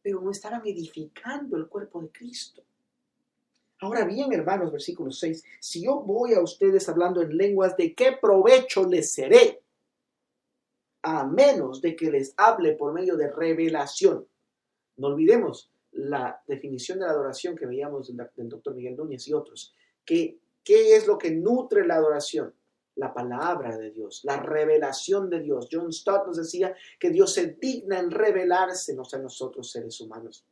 Pero 0.00 0.20
no 0.20 0.30
estaban 0.30 0.62
edificando 0.64 1.56
el 1.56 1.66
cuerpo 1.66 2.00
de 2.00 2.12
Cristo. 2.12 2.62
Ahora 3.82 4.04
bien, 4.04 4.32
hermanos, 4.32 4.70
versículo 4.70 5.10
6, 5.10 5.42
si 5.58 5.82
yo 5.82 6.02
voy 6.02 6.34
a 6.34 6.40
ustedes 6.40 6.88
hablando 6.88 7.20
en 7.20 7.36
lenguas, 7.36 7.76
¿de 7.76 7.96
qué 7.96 8.12
provecho 8.12 8.84
les 8.84 9.12
seré? 9.12 9.60
A 11.02 11.26
menos 11.26 11.82
de 11.82 11.96
que 11.96 12.08
les 12.08 12.32
hable 12.36 12.74
por 12.74 12.92
medio 12.92 13.16
de 13.16 13.28
revelación. 13.28 14.24
No 14.98 15.08
olvidemos 15.08 15.68
la 15.90 16.40
definición 16.46 17.00
de 17.00 17.06
la 17.06 17.10
adoración 17.10 17.56
que 17.56 17.66
veíamos 17.66 18.06
del, 18.06 18.48
doctor 18.48 18.72
Miguel 18.72 18.94
Núñez 18.94 19.26
y 19.26 19.32
otros. 19.32 19.74
Que, 20.04 20.38
¿Qué 20.62 20.94
es 20.94 21.08
lo 21.08 21.18
que 21.18 21.32
nutre 21.32 21.84
la 21.84 21.96
adoración? 21.96 22.54
La 22.94 23.12
palabra 23.12 23.76
de 23.76 23.90
Dios, 23.90 24.20
la 24.22 24.36
revelación 24.36 25.28
de 25.28 25.40
Dios. 25.40 25.68
John 25.72 25.92
Stott 25.92 26.28
nos 26.28 26.36
decía 26.36 26.72
que 27.00 27.10
Dios 27.10 27.34
se 27.34 27.56
digna 27.60 27.98
en 27.98 28.12
revelársenos 28.12 29.12
a 29.12 29.18
nosotros 29.18 29.72
seres 29.72 30.00
humanos. 30.00 30.46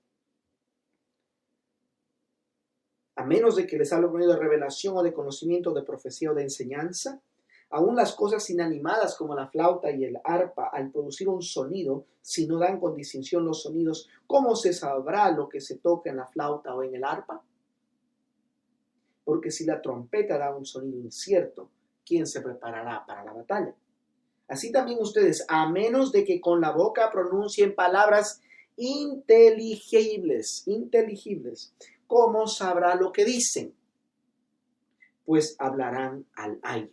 A 3.20 3.24
menos 3.24 3.54
de 3.54 3.66
que 3.66 3.76
les 3.76 3.92
hable 3.92 4.08
por 4.08 4.24
de 4.24 4.34
revelación 4.34 4.96
o 4.96 5.02
de 5.02 5.12
conocimiento, 5.12 5.74
de 5.74 5.82
profecía 5.82 6.30
o 6.30 6.34
de 6.34 6.44
enseñanza, 6.44 7.20
aún 7.68 7.94
las 7.94 8.14
cosas 8.14 8.48
inanimadas 8.48 9.14
como 9.14 9.34
la 9.34 9.46
flauta 9.46 9.90
y 9.90 10.04
el 10.04 10.18
arpa, 10.24 10.70
al 10.72 10.90
producir 10.90 11.28
un 11.28 11.42
sonido, 11.42 12.06
si 12.22 12.46
no 12.46 12.58
dan 12.58 12.80
con 12.80 12.96
distinción 12.96 13.44
los 13.44 13.62
sonidos, 13.62 14.08
¿cómo 14.26 14.56
se 14.56 14.72
sabrá 14.72 15.30
lo 15.32 15.50
que 15.50 15.60
se 15.60 15.76
toca 15.76 16.08
en 16.08 16.16
la 16.16 16.26
flauta 16.28 16.74
o 16.74 16.82
en 16.82 16.94
el 16.94 17.04
arpa? 17.04 17.42
Porque 19.22 19.50
si 19.50 19.66
la 19.66 19.82
trompeta 19.82 20.38
da 20.38 20.56
un 20.56 20.64
sonido 20.64 20.98
incierto, 20.98 21.68
¿quién 22.06 22.26
se 22.26 22.40
preparará 22.40 23.04
para 23.06 23.22
la 23.22 23.34
batalla? 23.34 23.74
Así 24.48 24.72
también 24.72 24.98
ustedes, 24.98 25.44
a 25.46 25.68
menos 25.68 26.10
de 26.10 26.24
que 26.24 26.40
con 26.40 26.62
la 26.62 26.72
boca 26.72 27.10
pronuncien 27.10 27.74
palabras 27.74 28.40
inteligibles, 28.76 30.66
inteligibles, 30.66 31.74
¿cómo 32.10 32.48
sabrá 32.48 32.96
lo 32.96 33.12
que 33.12 33.24
dicen? 33.24 33.72
Pues 35.24 35.54
hablarán 35.60 36.26
al 36.34 36.58
aire. 36.62 36.92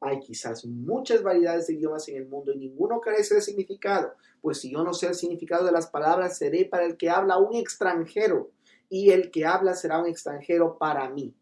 Hay 0.00 0.20
quizás 0.20 0.64
muchas 0.64 1.24
variedades 1.24 1.66
de 1.66 1.74
idiomas 1.74 2.06
en 2.06 2.18
el 2.18 2.28
mundo 2.28 2.52
y 2.52 2.58
ninguno 2.58 3.00
carece 3.00 3.34
de 3.34 3.40
significado, 3.40 4.12
pues 4.40 4.60
si 4.60 4.70
yo 4.70 4.84
no 4.84 4.94
sé 4.94 5.08
el 5.08 5.16
significado 5.16 5.64
de 5.64 5.72
las 5.72 5.88
palabras, 5.88 6.38
seré 6.38 6.66
para 6.66 6.84
el 6.84 6.96
que 6.96 7.10
habla 7.10 7.38
un 7.38 7.56
extranjero, 7.56 8.52
y 8.88 9.10
el 9.10 9.32
que 9.32 9.44
habla 9.44 9.74
será 9.74 9.98
un 9.98 10.06
extranjero 10.06 10.78
para 10.78 11.10
mí. 11.10 11.34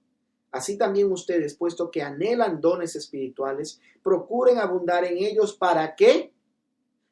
Así 0.51 0.79
también 0.79 1.13
ustedes, 1.13 1.55
puesto 1.55 1.91
que 1.91 2.01
anhelan 2.01 2.63
dones 2.63 2.97
espirituales, 2.97 3.79
procuren 4.03 4.59
abundar 4.59 5.05
en 5.05 5.19
ellos. 5.19 5.55
¿Para 5.55 5.95
qué? 5.97 6.33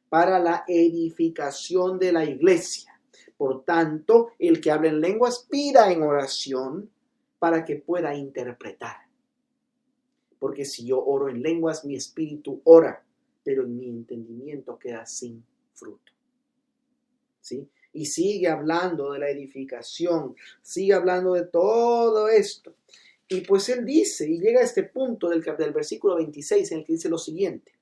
Para 0.08 0.38
la 0.38 0.64
edificación 0.66 1.98
de 1.98 2.12
la 2.12 2.24
iglesia. 2.24 2.91
Por 3.42 3.64
tanto, 3.64 4.30
el 4.38 4.60
que 4.60 4.70
habla 4.70 4.88
en 4.88 5.00
lenguas 5.00 5.48
pida 5.50 5.90
en 5.90 6.04
oración 6.04 6.88
para 7.40 7.64
que 7.64 7.74
pueda 7.74 8.14
interpretar. 8.14 8.98
Porque 10.38 10.64
si 10.64 10.86
yo 10.86 11.04
oro 11.04 11.28
en 11.28 11.42
lenguas, 11.42 11.84
mi 11.84 11.96
espíritu 11.96 12.60
ora, 12.62 13.04
pero 13.42 13.66
mi 13.66 13.88
entendimiento 13.88 14.78
queda 14.78 15.04
sin 15.06 15.44
fruto. 15.74 16.12
¿Sí? 17.40 17.68
Y 17.92 18.06
sigue 18.06 18.46
hablando 18.46 19.10
de 19.10 19.18
la 19.18 19.28
edificación, 19.28 20.36
sigue 20.62 20.94
hablando 20.94 21.32
de 21.32 21.46
todo 21.46 22.28
esto. 22.28 22.76
Y 23.26 23.40
pues 23.40 23.68
él 23.70 23.84
dice, 23.84 24.30
y 24.30 24.38
llega 24.38 24.60
a 24.60 24.64
este 24.64 24.84
punto 24.84 25.28
del, 25.28 25.42
del 25.42 25.72
versículo 25.72 26.14
26 26.14 26.70
en 26.70 26.78
el 26.78 26.84
que 26.84 26.92
dice 26.92 27.08
lo 27.08 27.18
siguiente, 27.18 27.72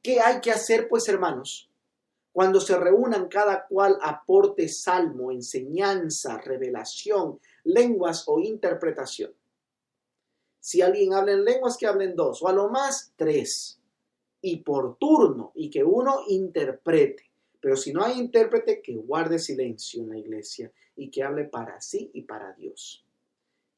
¿qué 0.00 0.20
hay 0.20 0.40
que 0.40 0.52
hacer 0.52 0.86
pues 0.88 1.08
hermanos? 1.08 1.67
Cuando 2.32 2.60
se 2.60 2.78
reúnan 2.78 3.28
cada 3.28 3.66
cual 3.66 3.98
aporte 4.02 4.68
salmo, 4.68 5.32
enseñanza, 5.32 6.38
revelación, 6.38 7.40
lenguas 7.64 8.24
o 8.26 8.38
interpretación. 8.38 9.32
Si 10.60 10.82
alguien 10.82 11.14
habla 11.14 11.32
en 11.32 11.44
lenguas, 11.44 11.76
que 11.76 11.86
hablen 11.86 12.14
dos, 12.14 12.42
o 12.42 12.48
a 12.48 12.52
lo 12.52 12.68
más 12.68 13.12
tres, 13.16 13.80
y 14.40 14.58
por 14.58 14.96
turno, 14.98 15.52
y 15.54 15.70
que 15.70 15.82
uno 15.82 16.22
interprete. 16.28 17.24
Pero 17.60 17.76
si 17.76 17.92
no 17.92 18.04
hay 18.04 18.18
intérprete, 18.18 18.80
que 18.82 18.94
guarde 18.94 19.38
silencio 19.38 20.02
en 20.02 20.10
la 20.10 20.18
iglesia 20.18 20.70
y 20.94 21.10
que 21.10 21.24
hable 21.24 21.44
para 21.44 21.80
sí 21.80 22.10
y 22.12 22.22
para 22.22 22.52
Dios. 22.52 23.04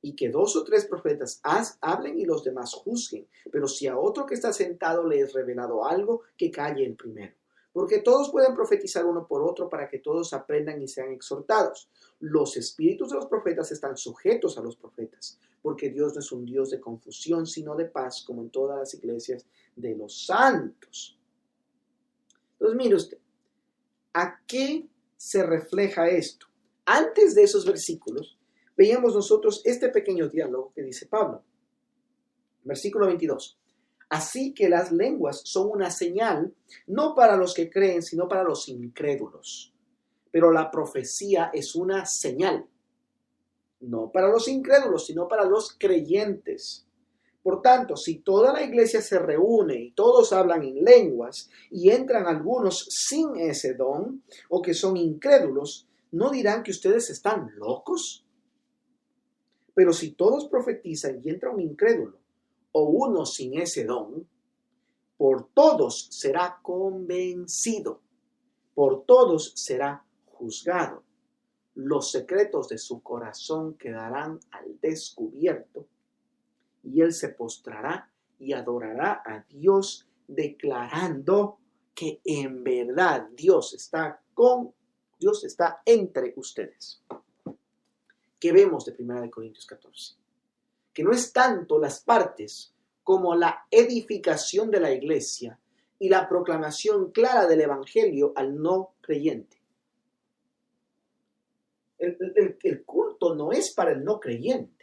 Y 0.02 0.14
que 0.14 0.28
dos 0.28 0.56
o 0.56 0.64
tres 0.64 0.86
profetas 0.86 1.40
hablen 1.80 2.18
y 2.18 2.24
los 2.24 2.44
demás 2.44 2.74
juzguen. 2.74 3.26
Pero 3.50 3.68
si 3.68 3.86
a 3.86 3.98
otro 3.98 4.26
que 4.26 4.34
está 4.34 4.52
sentado 4.52 5.06
le 5.06 5.20
es 5.20 5.32
revelado 5.32 5.86
algo, 5.86 6.22
que 6.36 6.50
calle 6.50 6.84
el 6.84 6.96
primero 6.96 7.39
porque 7.72 8.00
todos 8.00 8.30
pueden 8.30 8.54
profetizar 8.54 9.06
uno 9.06 9.26
por 9.26 9.42
otro 9.42 9.68
para 9.68 9.88
que 9.88 9.98
todos 9.98 10.32
aprendan 10.32 10.82
y 10.82 10.88
sean 10.88 11.12
exhortados. 11.12 11.88
Los 12.18 12.56
espíritus 12.56 13.10
de 13.10 13.16
los 13.16 13.26
profetas 13.26 13.70
están 13.70 13.96
sujetos 13.96 14.58
a 14.58 14.62
los 14.62 14.76
profetas, 14.76 15.38
porque 15.62 15.90
Dios 15.90 16.14
no 16.14 16.20
es 16.20 16.32
un 16.32 16.44
Dios 16.44 16.70
de 16.70 16.80
confusión, 16.80 17.46
sino 17.46 17.76
de 17.76 17.86
paz, 17.86 18.24
como 18.26 18.42
en 18.42 18.50
todas 18.50 18.78
las 18.78 18.94
iglesias 18.94 19.46
de 19.76 19.94
los 19.94 20.26
santos. 20.26 21.16
Entonces, 22.52 22.76
mire 22.76 22.94
usted, 22.96 23.18
¿a 24.14 24.40
qué 24.46 24.88
se 25.16 25.44
refleja 25.44 26.08
esto? 26.08 26.46
Antes 26.84 27.34
de 27.34 27.44
esos 27.44 27.64
versículos, 27.64 28.36
veíamos 28.76 29.14
nosotros 29.14 29.62
este 29.64 29.90
pequeño 29.90 30.28
diálogo 30.28 30.72
que 30.74 30.82
dice 30.82 31.06
Pablo. 31.06 31.44
Versículo 32.64 33.06
22. 33.06 33.58
Así 34.10 34.52
que 34.52 34.68
las 34.68 34.90
lenguas 34.90 35.40
son 35.44 35.70
una 35.70 35.88
señal, 35.88 36.52
no 36.88 37.14
para 37.14 37.36
los 37.36 37.54
que 37.54 37.70
creen, 37.70 38.02
sino 38.02 38.26
para 38.26 38.42
los 38.42 38.68
incrédulos. 38.68 39.72
Pero 40.32 40.50
la 40.50 40.68
profecía 40.68 41.50
es 41.54 41.76
una 41.76 42.04
señal, 42.06 42.66
no 43.78 44.10
para 44.10 44.28
los 44.28 44.48
incrédulos, 44.48 45.06
sino 45.06 45.28
para 45.28 45.44
los 45.44 45.76
creyentes. 45.78 46.88
Por 47.40 47.62
tanto, 47.62 47.96
si 47.96 48.18
toda 48.18 48.52
la 48.52 48.64
iglesia 48.64 49.00
se 49.00 49.18
reúne 49.20 49.76
y 49.76 49.92
todos 49.92 50.32
hablan 50.32 50.64
en 50.64 50.84
lenguas 50.84 51.48
y 51.70 51.90
entran 51.90 52.26
algunos 52.26 52.86
sin 52.90 53.36
ese 53.36 53.74
don 53.74 54.24
o 54.48 54.60
que 54.60 54.74
son 54.74 54.96
incrédulos, 54.96 55.86
¿no 56.10 56.30
dirán 56.30 56.64
que 56.64 56.72
ustedes 56.72 57.10
están 57.10 57.52
locos? 57.56 58.26
Pero 59.72 59.92
si 59.92 60.10
todos 60.10 60.48
profetizan 60.48 61.20
y 61.22 61.30
entra 61.30 61.50
un 61.50 61.60
incrédulo 61.60 62.19
o 62.72 62.84
uno 62.84 63.26
sin 63.26 63.60
ese 63.60 63.84
don, 63.84 64.26
por 65.16 65.48
todos 65.52 66.08
será 66.10 66.60
convencido, 66.62 68.00
por 68.74 69.04
todos 69.04 69.52
será 69.54 70.04
juzgado. 70.26 71.02
Los 71.74 72.10
secretos 72.10 72.68
de 72.68 72.78
su 72.78 73.02
corazón 73.02 73.74
quedarán 73.74 74.40
al 74.50 74.80
descubierto 74.80 75.86
y 76.82 77.00
él 77.02 77.12
se 77.12 77.28
postrará 77.28 78.10
y 78.38 78.52
adorará 78.52 79.22
a 79.24 79.44
Dios 79.48 80.06
declarando 80.26 81.58
que 81.94 82.20
en 82.24 82.64
verdad 82.64 83.28
Dios 83.36 83.74
está 83.74 84.22
con, 84.32 84.72
Dios 85.18 85.44
está 85.44 85.82
entre 85.84 86.32
ustedes. 86.36 87.02
¿Qué 88.38 88.52
vemos 88.52 88.86
de 88.86 88.94
1 88.98 89.30
Corintios 89.30 89.66
14? 89.66 90.19
Que 90.92 91.02
no 91.02 91.12
es 91.12 91.32
tanto 91.32 91.78
las 91.78 92.00
partes 92.00 92.74
como 93.02 93.34
la 93.34 93.66
edificación 93.70 94.70
de 94.70 94.80
la 94.80 94.92
iglesia 94.92 95.58
y 95.98 96.08
la 96.08 96.28
proclamación 96.28 97.10
clara 97.10 97.46
del 97.46 97.60
Evangelio 97.60 98.32
al 98.36 98.60
no 98.60 98.94
creyente. 99.00 99.60
El, 101.98 102.58
el 102.62 102.84
culto 102.84 103.34
no 103.34 103.52
es 103.52 103.72
para 103.72 103.92
el 103.92 104.02
no 104.02 104.18
creyente 104.18 104.80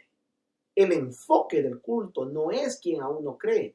el 0.78 0.92
enfoque 0.92 1.60
del 1.60 1.80
culto 1.80 2.24
no 2.24 2.52
es 2.52 2.78
quien 2.78 3.02
aún 3.02 3.24
no 3.24 3.36
cree. 3.36 3.74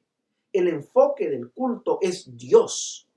El 0.53 0.69
enfoque 0.69 1.29
del 1.29 1.51
culto 1.51 1.97
es 2.01 2.37
Dios. 2.37 3.09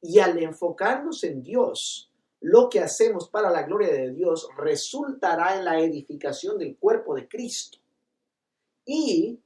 Y 0.00 0.20
al 0.20 0.38
enfocarnos 0.40 1.24
en 1.24 1.42
Dios, 1.42 2.08
lo 2.40 2.68
que 2.68 2.80
hacemos 2.80 3.28
para 3.28 3.50
la 3.50 3.62
gloria 3.62 3.92
de 3.92 4.12
Dios 4.12 4.48
resultará 4.56 5.56
en 5.56 5.64
la 5.64 5.80
edificación 5.80 6.58
del 6.58 6.76
cuerpo 6.76 7.14
de 7.14 7.26
Cristo. 7.26 7.78
Y 8.84 9.40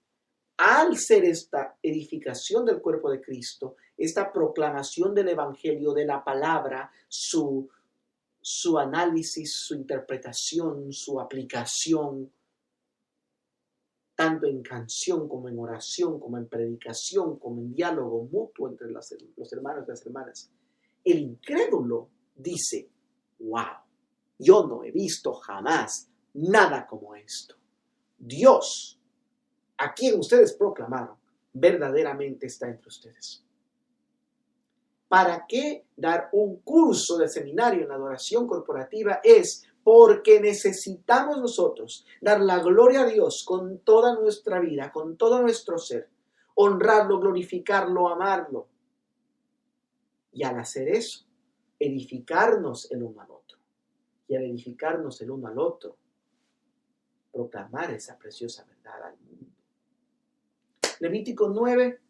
al 0.58 0.96
ser 0.98 1.24
esta 1.24 1.78
edificación 1.82 2.66
del 2.66 2.80
cuerpo 2.80 3.10
de 3.10 3.20
Cristo, 3.20 3.76
esta 3.96 4.32
proclamación 4.32 5.14
del 5.14 5.28
Evangelio, 5.28 5.92
de 5.92 6.04
la 6.04 6.22
palabra, 6.22 6.90
su, 7.08 7.68
su 8.40 8.78
análisis, 8.78 9.52
su 9.54 9.74
interpretación, 9.74 10.92
su 10.92 11.18
aplicación, 11.18 12.30
tanto 14.14 14.46
en 14.46 14.62
canción 14.62 15.26
como 15.26 15.48
en 15.48 15.58
oración, 15.58 16.20
como 16.20 16.36
en 16.36 16.46
predicación, 16.46 17.38
como 17.38 17.62
en 17.62 17.72
diálogo 17.72 18.28
mutuo 18.30 18.68
entre 18.68 18.90
los 18.90 19.10
hermanos 19.52 19.84
y 19.86 19.90
las 19.90 20.04
hermanas. 20.04 20.50
El 21.02 21.20
incrédulo 21.20 22.10
dice, 22.42 22.88
wow, 23.38 23.78
yo 24.38 24.66
no 24.66 24.84
he 24.84 24.90
visto 24.90 25.34
jamás 25.34 26.08
nada 26.34 26.86
como 26.86 27.14
esto. 27.14 27.56
Dios, 28.18 28.98
a 29.78 29.92
quien 29.94 30.18
ustedes 30.18 30.54
proclamaron, 30.54 31.16
verdaderamente 31.52 32.46
está 32.46 32.68
entre 32.68 32.88
ustedes. 32.88 33.44
¿Para 35.08 35.44
qué 35.48 35.86
dar 35.96 36.28
un 36.32 36.60
curso 36.60 37.18
de 37.18 37.28
seminario 37.28 37.84
en 37.84 37.90
adoración 37.90 38.46
corporativa? 38.46 39.20
Es 39.24 39.66
porque 39.82 40.40
necesitamos 40.40 41.38
nosotros 41.38 42.06
dar 42.20 42.40
la 42.40 42.60
gloria 42.60 43.02
a 43.02 43.06
Dios 43.06 43.44
con 43.46 43.78
toda 43.78 44.14
nuestra 44.14 44.60
vida, 44.60 44.92
con 44.92 45.16
todo 45.16 45.40
nuestro 45.42 45.78
ser, 45.78 46.08
honrarlo, 46.54 47.18
glorificarlo, 47.18 48.08
amarlo. 48.08 48.68
Y 50.32 50.44
al 50.44 50.60
hacer 50.60 50.88
eso, 50.88 51.24
edificarnos 51.80 52.90
el 52.92 53.02
uno 53.02 53.22
al 53.22 53.30
otro. 53.30 53.58
Y 54.28 54.36
al 54.36 54.44
edificarnos 54.44 55.20
el 55.22 55.30
uno 55.30 55.48
al 55.48 55.58
otro, 55.58 55.96
proclamar 57.32 57.90
esa 57.90 58.16
preciosa 58.16 58.64
verdad 58.64 59.02
al 59.02 59.18
mundo. 59.18 59.46
Levítico 61.00 61.48
9, 61.48 62.00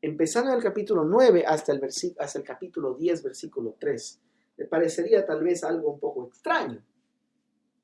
empezando 0.00 0.50
en 0.50 0.56
el 0.56 0.62
capítulo 0.62 1.04
9 1.04 1.44
hasta 1.46 1.72
el, 1.72 1.84
hasta 2.18 2.38
el 2.38 2.44
capítulo 2.44 2.94
10, 2.94 3.22
versículo 3.22 3.76
3, 3.78 4.20
le 4.56 4.64
parecería 4.64 5.24
tal 5.24 5.44
vez 5.44 5.62
algo 5.62 5.92
un 5.92 6.00
poco 6.00 6.26
extraño. 6.26 6.82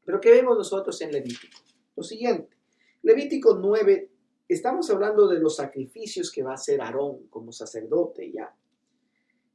Pero 0.04 0.20
¿qué 0.20 0.30
vemos 0.30 0.56
nosotros 0.56 1.00
en 1.02 1.12
Levítico? 1.12 1.58
Lo 1.94 2.02
siguiente, 2.02 2.56
Levítico 3.02 3.54
9, 3.54 4.10
estamos 4.48 4.90
hablando 4.90 5.28
de 5.28 5.38
los 5.38 5.56
sacrificios 5.56 6.30
que 6.32 6.42
va 6.42 6.52
a 6.52 6.54
hacer 6.54 6.80
Aarón 6.80 7.26
como 7.28 7.52
sacerdote 7.52 8.32
ya. 8.32 8.54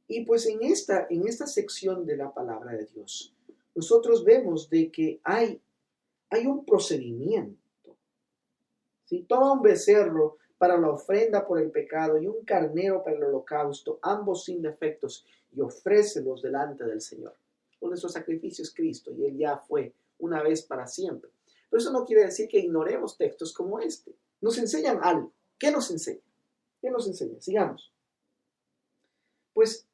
Y 0.08 0.24
pues 0.24 0.46
en 0.46 0.62
esta, 0.62 1.06
en 1.10 1.26
esta 1.26 1.46
sección 1.46 2.06
de 2.06 2.16
la 2.16 2.32
palabra 2.32 2.72
de 2.72 2.86
Dios, 2.86 3.34
nosotros 3.74 4.24
vemos 4.24 4.70
de 4.70 4.90
que 4.90 5.20
hay, 5.24 5.60
hay 6.30 6.46
un 6.46 6.64
procedimiento. 6.64 7.60
Si 9.04 9.22
Toma 9.22 9.52
un 9.52 9.62
becerro 9.62 10.38
para 10.58 10.78
la 10.78 10.90
ofrenda 10.90 11.46
por 11.46 11.60
el 11.60 11.70
pecado 11.70 12.18
y 12.18 12.26
un 12.26 12.44
carnero 12.44 13.02
para 13.02 13.16
el 13.16 13.24
holocausto, 13.24 13.98
ambos 14.02 14.44
sin 14.44 14.62
defectos, 14.62 15.26
y 15.52 15.60
ofrécelos 15.60 16.42
delante 16.42 16.84
del 16.84 17.00
Señor. 17.00 17.34
Con 17.78 17.92
esos 17.92 18.12
sacrificios 18.12 18.72
Cristo, 18.74 19.12
y 19.12 19.24
Él 19.26 19.36
ya 19.36 19.58
fue 19.58 19.92
una 20.18 20.42
vez 20.42 20.62
para 20.62 20.86
siempre. 20.86 21.30
Pero 21.68 21.80
eso 21.80 21.92
no 21.92 22.04
quiere 22.04 22.24
decir 22.24 22.48
que 22.48 22.58
ignoremos 22.58 23.16
textos 23.16 23.52
como 23.52 23.80
este. 23.80 24.14
Nos 24.40 24.58
enseñan 24.58 25.00
algo. 25.02 25.32
¿Qué 25.58 25.70
nos 25.70 25.90
enseña? 25.90 26.20
¿Qué 26.80 26.90
nos 26.90 27.06
enseña? 27.06 27.40
Sigamos. 27.40 27.92
Pues 29.52 29.86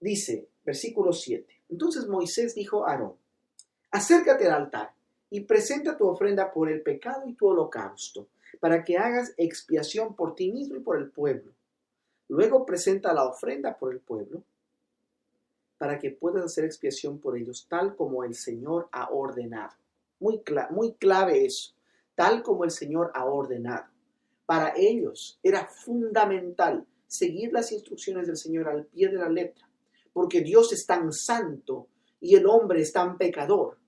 dice, 0.00 0.48
versículo 0.64 1.12
7. 1.12 1.46
Entonces 1.68 2.06
Moisés 2.06 2.54
dijo 2.54 2.86
a 2.86 2.92
Aarón, 2.92 3.14
acércate 3.90 4.46
al 4.46 4.54
altar 4.54 4.92
y 5.30 5.40
presenta 5.42 5.96
tu 5.96 6.08
ofrenda 6.08 6.52
por 6.52 6.70
el 6.70 6.82
pecado 6.82 7.26
y 7.26 7.34
tu 7.34 7.46
holocausto, 7.46 8.26
para 8.58 8.84
que 8.84 8.98
hagas 8.98 9.32
expiación 9.36 10.14
por 10.14 10.34
ti 10.34 10.50
mismo 10.50 10.76
y 10.76 10.80
por 10.80 10.98
el 10.98 11.10
pueblo. 11.10 11.52
Luego 12.28 12.66
presenta 12.66 13.12
la 13.12 13.24
ofrenda 13.24 13.76
por 13.76 13.92
el 13.92 14.00
pueblo 14.00 14.42
para 15.78 15.98
que 15.98 16.10
puedas 16.10 16.44
hacer 16.44 16.64
expiación 16.64 17.18
por 17.18 17.38
ellos, 17.38 17.66
tal 17.68 17.96
como 17.96 18.22
el 18.22 18.34
Señor 18.34 18.88
ha 18.92 19.10
ordenado. 19.10 19.72
Muy, 20.18 20.42
muy 20.70 20.92
clave 20.92 21.46
eso, 21.46 21.72
tal 22.14 22.42
como 22.42 22.64
el 22.64 22.70
Señor 22.70 23.10
ha 23.14 23.24
ordenado. 23.24 23.86
Para 24.44 24.74
ellos 24.76 25.38
era 25.42 25.66
fundamental 25.66 26.86
seguir 27.06 27.52
las 27.52 27.72
instrucciones 27.72 28.26
del 28.26 28.36
Señor 28.36 28.68
al 28.68 28.84
pie 28.84 29.08
de 29.08 29.16
la 29.16 29.30
letra, 29.30 29.66
porque 30.12 30.40
Dios 30.40 30.72
es 30.72 30.86
tan 30.86 31.12
santo 31.12 31.88
y 32.20 32.36
el 32.36 32.46
hombre 32.46 32.82
es 32.82 32.92
tan 32.92 33.16
pecador, 33.16 33.78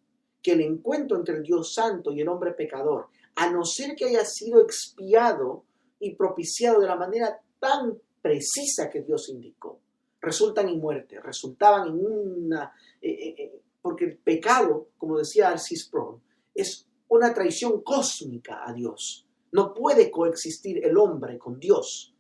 que 0.42 0.52
el 0.52 0.61
encuentro 0.61 1.16
entre 1.16 1.37
el 1.37 1.42
Dios 1.42 1.74
santo 1.74 2.12
y 2.12 2.20
el 2.20 2.28
hombre 2.28 2.52
pecador, 2.52 3.08
a 3.37 3.50
no 3.50 3.64
ser 3.64 3.94
que 3.94 4.06
haya 4.06 4.24
sido 4.24 4.61
expiado 4.61 5.64
y 5.98 6.14
propiciado 6.14 6.80
de 6.80 6.87
la 6.87 6.96
manera 6.96 7.40
tan 7.61 7.98
precisa 8.20 8.90
que 8.90 9.02
Dios 9.02 9.28
indicó, 9.28 9.80
resultan 10.20 10.68
en 10.68 10.80
muerte, 10.80 11.20
resultaban 11.20 11.88
en 11.88 12.06
una... 12.06 12.72
Eh, 13.00 13.11
eh, 13.11 13.35
eh, 13.38 13.61
porque 13.80 14.04
el 14.04 14.16
pecado, 14.16 14.88
como 14.96 15.18
decía 15.18 15.48
Arcis 15.48 15.88
Pro, 15.88 16.20
es 16.54 16.87
una 17.08 17.35
traición 17.35 17.82
cósmica 17.82 18.62
a 18.64 18.72
Dios. 18.72 19.26
No 19.50 19.74
puede 19.74 20.11
coexistir 20.11 20.85
el 20.87 20.96
hombre 20.96 21.37
con 21.37 21.58
Dios 21.58 22.14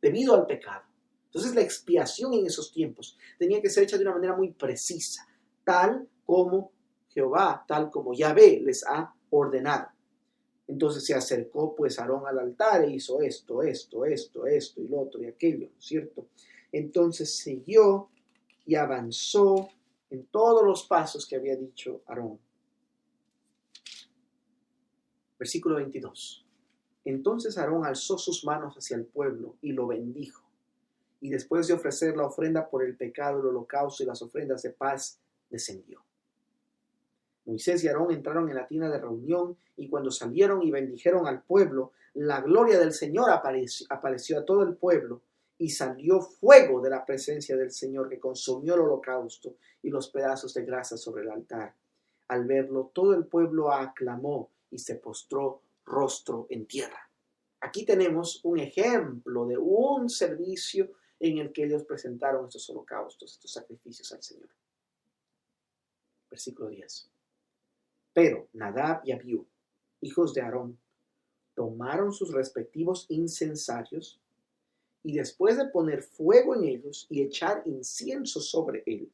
debido 0.00 0.34
al 0.34 0.46
pecado. 0.46 0.87
Entonces 1.28 1.54
la 1.54 1.60
expiación 1.60 2.32
en 2.34 2.46
esos 2.46 2.72
tiempos 2.72 3.16
tenía 3.38 3.60
que 3.60 3.68
ser 3.68 3.84
hecha 3.84 3.98
de 3.98 4.04
una 4.04 4.14
manera 4.14 4.34
muy 4.34 4.50
precisa, 4.52 5.28
tal 5.62 6.08
como 6.24 6.72
Jehová, 7.10 7.64
tal 7.68 7.90
como 7.90 8.14
Yahvé 8.14 8.60
les 8.64 8.84
ha 8.86 9.14
ordenado. 9.30 9.88
Entonces 10.66 11.04
se 11.04 11.14
acercó 11.14 11.74
pues 11.74 11.98
Aarón 11.98 12.26
al 12.26 12.38
altar 12.38 12.84
e 12.84 12.90
hizo 12.90 13.20
esto, 13.20 13.62
esto, 13.62 14.04
esto, 14.04 14.46
esto 14.46 14.80
y 14.80 14.88
lo 14.88 15.00
otro 15.00 15.22
y 15.22 15.26
aquello, 15.26 15.68
¿cierto? 15.78 16.26
Entonces 16.72 17.36
siguió 17.36 18.10
y 18.64 18.74
avanzó 18.74 19.68
en 20.10 20.26
todos 20.26 20.64
los 20.64 20.84
pasos 20.84 21.26
que 21.26 21.36
había 21.36 21.56
dicho 21.56 22.02
Aarón. 22.06 22.38
Versículo 25.38 25.76
22. 25.76 26.46
Entonces 27.04 27.56
Aarón 27.58 27.84
alzó 27.84 28.18
sus 28.18 28.44
manos 28.44 28.74
hacia 28.76 28.96
el 28.96 29.04
pueblo 29.04 29.56
y 29.62 29.72
lo 29.72 29.86
bendijo. 29.86 30.47
Y 31.20 31.30
después 31.30 31.66
de 31.66 31.74
ofrecer 31.74 32.16
la 32.16 32.26
ofrenda 32.26 32.68
por 32.68 32.84
el 32.84 32.96
pecado, 32.96 33.40
el 33.40 33.46
holocausto 33.46 34.02
y 34.02 34.06
las 34.06 34.22
ofrendas 34.22 34.62
de 34.62 34.70
paz, 34.70 35.18
descendió. 35.50 36.04
Moisés 37.44 37.82
y 37.82 37.88
Aarón 37.88 38.12
entraron 38.12 38.48
en 38.50 38.56
la 38.56 38.66
tienda 38.66 38.90
de 38.90 38.98
reunión 38.98 39.56
y 39.76 39.88
cuando 39.88 40.10
salieron 40.10 40.62
y 40.62 40.70
bendijeron 40.70 41.26
al 41.26 41.42
pueblo, 41.42 41.92
la 42.14 42.40
gloria 42.42 42.78
del 42.78 42.92
Señor 42.92 43.30
apareció, 43.30 43.86
apareció, 43.90 44.38
a 44.38 44.44
todo 44.44 44.62
el 44.62 44.76
pueblo 44.76 45.22
y 45.56 45.70
salió 45.70 46.20
fuego 46.20 46.80
de 46.80 46.90
la 46.90 47.04
presencia 47.04 47.56
del 47.56 47.72
Señor 47.72 48.08
que 48.08 48.20
consumió 48.20 48.74
el 48.74 48.80
holocausto 48.80 49.56
y 49.82 49.90
los 49.90 50.08
pedazos 50.08 50.54
de 50.54 50.64
grasa 50.64 50.96
sobre 50.96 51.22
el 51.22 51.30
altar. 51.30 51.74
Al 52.28 52.44
verlo, 52.44 52.90
todo 52.92 53.14
el 53.14 53.26
pueblo 53.26 53.72
aclamó 53.72 54.50
y 54.70 54.78
se 54.78 54.96
postró 54.96 55.62
rostro 55.86 56.46
en 56.50 56.66
tierra. 56.66 57.08
Aquí 57.60 57.84
tenemos 57.84 58.40
un 58.44 58.58
ejemplo 58.58 59.46
de 59.46 59.56
un 59.56 60.08
servicio 60.08 60.90
en 61.20 61.38
el 61.38 61.52
que 61.52 61.64
ellos 61.64 61.84
presentaron 61.84 62.46
estos 62.46 62.68
holocaustos, 62.70 63.32
estos 63.32 63.52
sacrificios 63.52 64.12
al 64.12 64.22
Señor. 64.22 64.48
Versículo 66.30 66.68
10. 66.68 67.10
Pero 68.12 68.48
Nadab 68.52 69.02
y 69.04 69.12
Abiú, 69.12 69.46
hijos 70.00 70.34
de 70.34 70.42
Aarón, 70.42 70.78
tomaron 71.54 72.12
sus 72.12 72.32
respectivos 72.32 73.06
incensarios 73.08 74.20
y 75.02 75.16
después 75.16 75.56
de 75.56 75.66
poner 75.66 76.02
fuego 76.02 76.54
en 76.54 76.64
ellos 76.64 77.06
y 77.08 77.22
echar 77.22 77.62
incienso 77.66 78.40
sobre 78.40 78.82
él, 78.86 79.10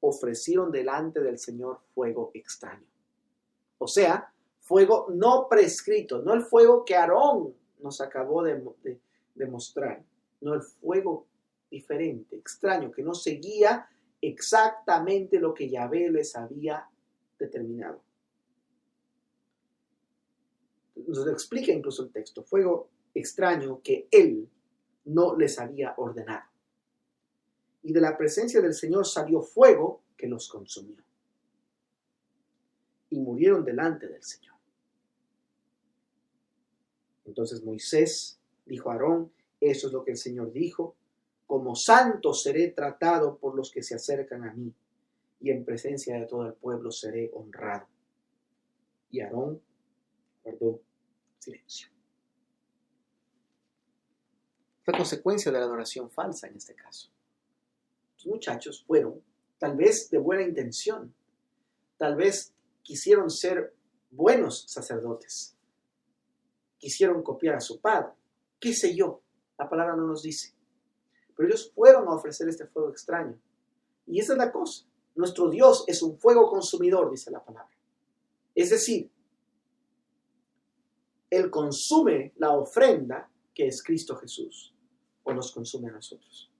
ofrecieron 0.00 0.70
delante 0.70 1.20
del 1.20 1.38
Señor 1.38 1.80
fuego 1.94 2.30
extraño. 2.34 2.86
O 3.78 3.86
sea, 3.86 4.32
fuego 4.60 5.06
no 5.10 5.48
prescrito, 5.48 6.22
no 6.22 6.34
el 6.34 6.42
fuego 6.42 6.84
que 6.84 6.96
Aarón 6.96 7.54
nos 7.80 8.00
acabó 8.00 8.42
de, 8.42 8.62
mostrar, 9.46 10.02
no 10.44 10.54
el 10.54 10.62
fuego 10.62 11.26
diferente, 11.70 12.36
extraño, 12.36 12.92
que 12.92 13.02
no 13.02 13.14
seguía 13.14 13.88
exactamente 14.20 15.40
lo 15.40 15.52
que 15.52 15.68
Yahvé 15.68 16.10
les 16.10 16.36
había 16.36 16.88
determinado. 17.38 18.02
Nos 20.94 21.26
lo 21.26 21.32
explica 21.32 21.72
incluso 21.72 22.04
el 22.04 22.12
texto, 22.12 22.44
fuego 22.44 22.90
extraño 23.14 23.80
que 23.82 24.06
él 24.10 24.48
no 25.06 25.36
les 25.36 25.58
había 25.58 25.94
ordenado. 25.96 26.48
Y 27.82 27.92
de 27.92 28.00
la 28.00 28.16
presencia 28.16 28.60
del 28.60 28.74
Señor 28.74 29.06
salió 29.06 29.42
fuego 29.42 30.02
que 30.16 30.26
los 30.26 30.48
consumió. 30.48 31.02
Y 33.10 33.18
murieron 33.18 33.64
delante 33.64 34.08
del 34.08 34.22
Señor. 34.22 34.54
Entonces 37.24 37.62
Moisés 37.62 38.38
dijo 38.66 38.90
a 38.90 38.94
Aarón, 38.94 39.32
eso 39.70 39.86
es 39.86 39.92
lo 39.92 40.04
que 40.04 40.12
el 40.12 40.18
Señor 40.18 40.52
dijo, 40.52 40.96
como 41.46 41.74
santo 41.74 42.32
seré 42.32 42.68
tratado 42.68 43.38
por 43.38 43.54
los 43.54 43.70
que 43.70 43.82
se 43.82 43.94
acercan 43.94 44.44
a 44.44 44.52
mí, 44.52 44.72
y 45.40 45.50
en 45.50 45.64
presencia 45.64 46.18
de 46.18 46.26
todo 46.26 46.46
el 46.46 46.54
pueblo 46.54 46.90
seré 46.90 47.30
honrado. 47.34 47.86
Y 49.10 49.20
Aarón 49.20 49.60
guardó 50.42 50.80
silencio. 51.38 51.88
Fue 54.84 54.94
consecuencia 54.94 55.50
de 55.50 55.58
la 55.58 55.64
adoración 55.64 56.10
falsa 56.10 56.46
en 56.46 56.56
este 56.56 56.74
caso. 56.74 57.10
Los 58.16 58.26
muchachos 58.26 58.84
fueron, 58.86 59.22
tal 59.58 59.76
vez 59.76 60.10
de 60.10 60.18
buena 60.18 60.42
intención, 60.42 61.14
tal 61.96 62.16
vez 62.16 62.52
quisieron 62.82 63.30
ser 63.30 63.74
buenos 64.10 64.64
sacerdotes, 64.68 65.56
quisieron 66.78 67.22
copiar 67.22 67.56
a 67.56 67.60
su 67.60 67.80
padre. 67.80 68.12
¿Qué 68.60 68.74
sé 68.74 68.94
yo? 68.94 69.23
La 69.58 69.68
palabra 69.68 69.96
no 69.96 70.06
nos 70.06 70.22
dice. 70.22 70.54
Pero 71.36 71.48
ellos 71.48 71.72
fueron 71.74 72.08
a 72.08 72.14
ofrecer 72.14 72.48
este 72.48 72.66
fuego 72.66 72.90
extraño. 72.90 73.38
Y 74.06 74.20
esa 74.20 74.32
es 74.32 74.38
la 74.38 74.52
cosa. 74.52 74.86
Nuestro 75.14 75.48
Dios 75.48 75.84
es 75.86 76.02
un 76.02 76.18
fuego 76.18 76.48
consumidor, 76.48 77.10
dice 77.10 77.30
la 77.30 77.44
palabra. 77.44 77.70
Es 78.54 78.70
decir, 78.70 79.10
Él 81.30 81.50
consume 81.50 82.32
la 82.36 82.50
ofrenda 82.52 83.28
que 83.54 83.68
es 83.68 83.82
Cristo 83.82 84.16
Jesús, 84.16 84.74
o 85.22 85.32
nos 85.32 85.52
consume 85.52 85.88
a 85.88 85.92
nosotros. 85.92 86.50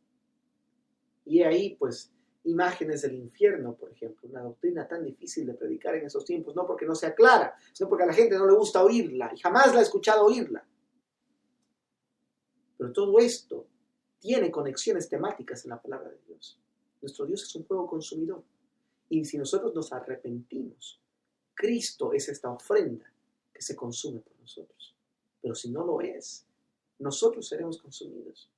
Y 1.24 1.42
ahí, 1.42 1.74
pues, 1.76 2.12
imágenes 2.44 3.02
del 3.02 3.14
infierno, 3.14 3.74
por 3.74 3.90
ejemplo, 3.90 4.28
una 4.28 4.42
doctrina 4.42 4.87
tan 4.87 5.04
difícil 5.04 5.46
de 5.46 5.54
predicar 5.54 5.94
en 5.96 6.07
esos 6.07 6.24
tiempos, 6.24 6.54
no 6.54 6.66
porque 6.66 6.87
no 6.87 6.94
sea 6.94 7.14
clara, 7.14 7.54
sino 7.72 7.88
porque 7.88 8.04
a 8.04 8.09
la 8.09 8.12
gente 8.12 8.37
no 8.37 8.46
le 8.46 8.54
gusta 8.54 8.83
oírla 8.85 9.33
y 9.35 9.40
jamás 9.40 9.72
la 9.72 9.80
ha 9.80 9.83
escuchado 9.83 10.26
oírla. 10.26 10.64
Todo 12.92 13.18
esto 13.18 13.66
tiene 14.18 14.50
conexiones 14.50 15.08
temáticas 15.08 15.64
en 15.64 15.70
la 15.70 15.80
palabra 15.80 16.10
de 16.10 16.18
Dios. 16.26 16.58
Nuestro 17.00 17.26
Dios 17.26 17.42
es 17.42 17.54
un 17.54 17.64
fuego 17.64 17.86
consumidor. 17.86 18.42
Y 19.08 19.24
si 19.24 19.36
nosotros 19.36 19.74
nos 19.74 19.92
arrepentimos, 19.92 21.00
Cristo 21.54 22.12
es 22.12 22.28
esta 22.28 22.50
ofrenda 22.50 23.10
que 23.52 23.62
se 23.62 23.76
consume 23.76 24.20
por 24.20 24.36
nosotros. 24.40 24.94
Pero 25.40 25.54
si 25.54 25.70
no 25.70 25.84
lo 25.84 26.00
es, 26.00 26.46
nosotros 26.98 27.46
seremos 27.46 27.78
consumidos. 27.78 28.50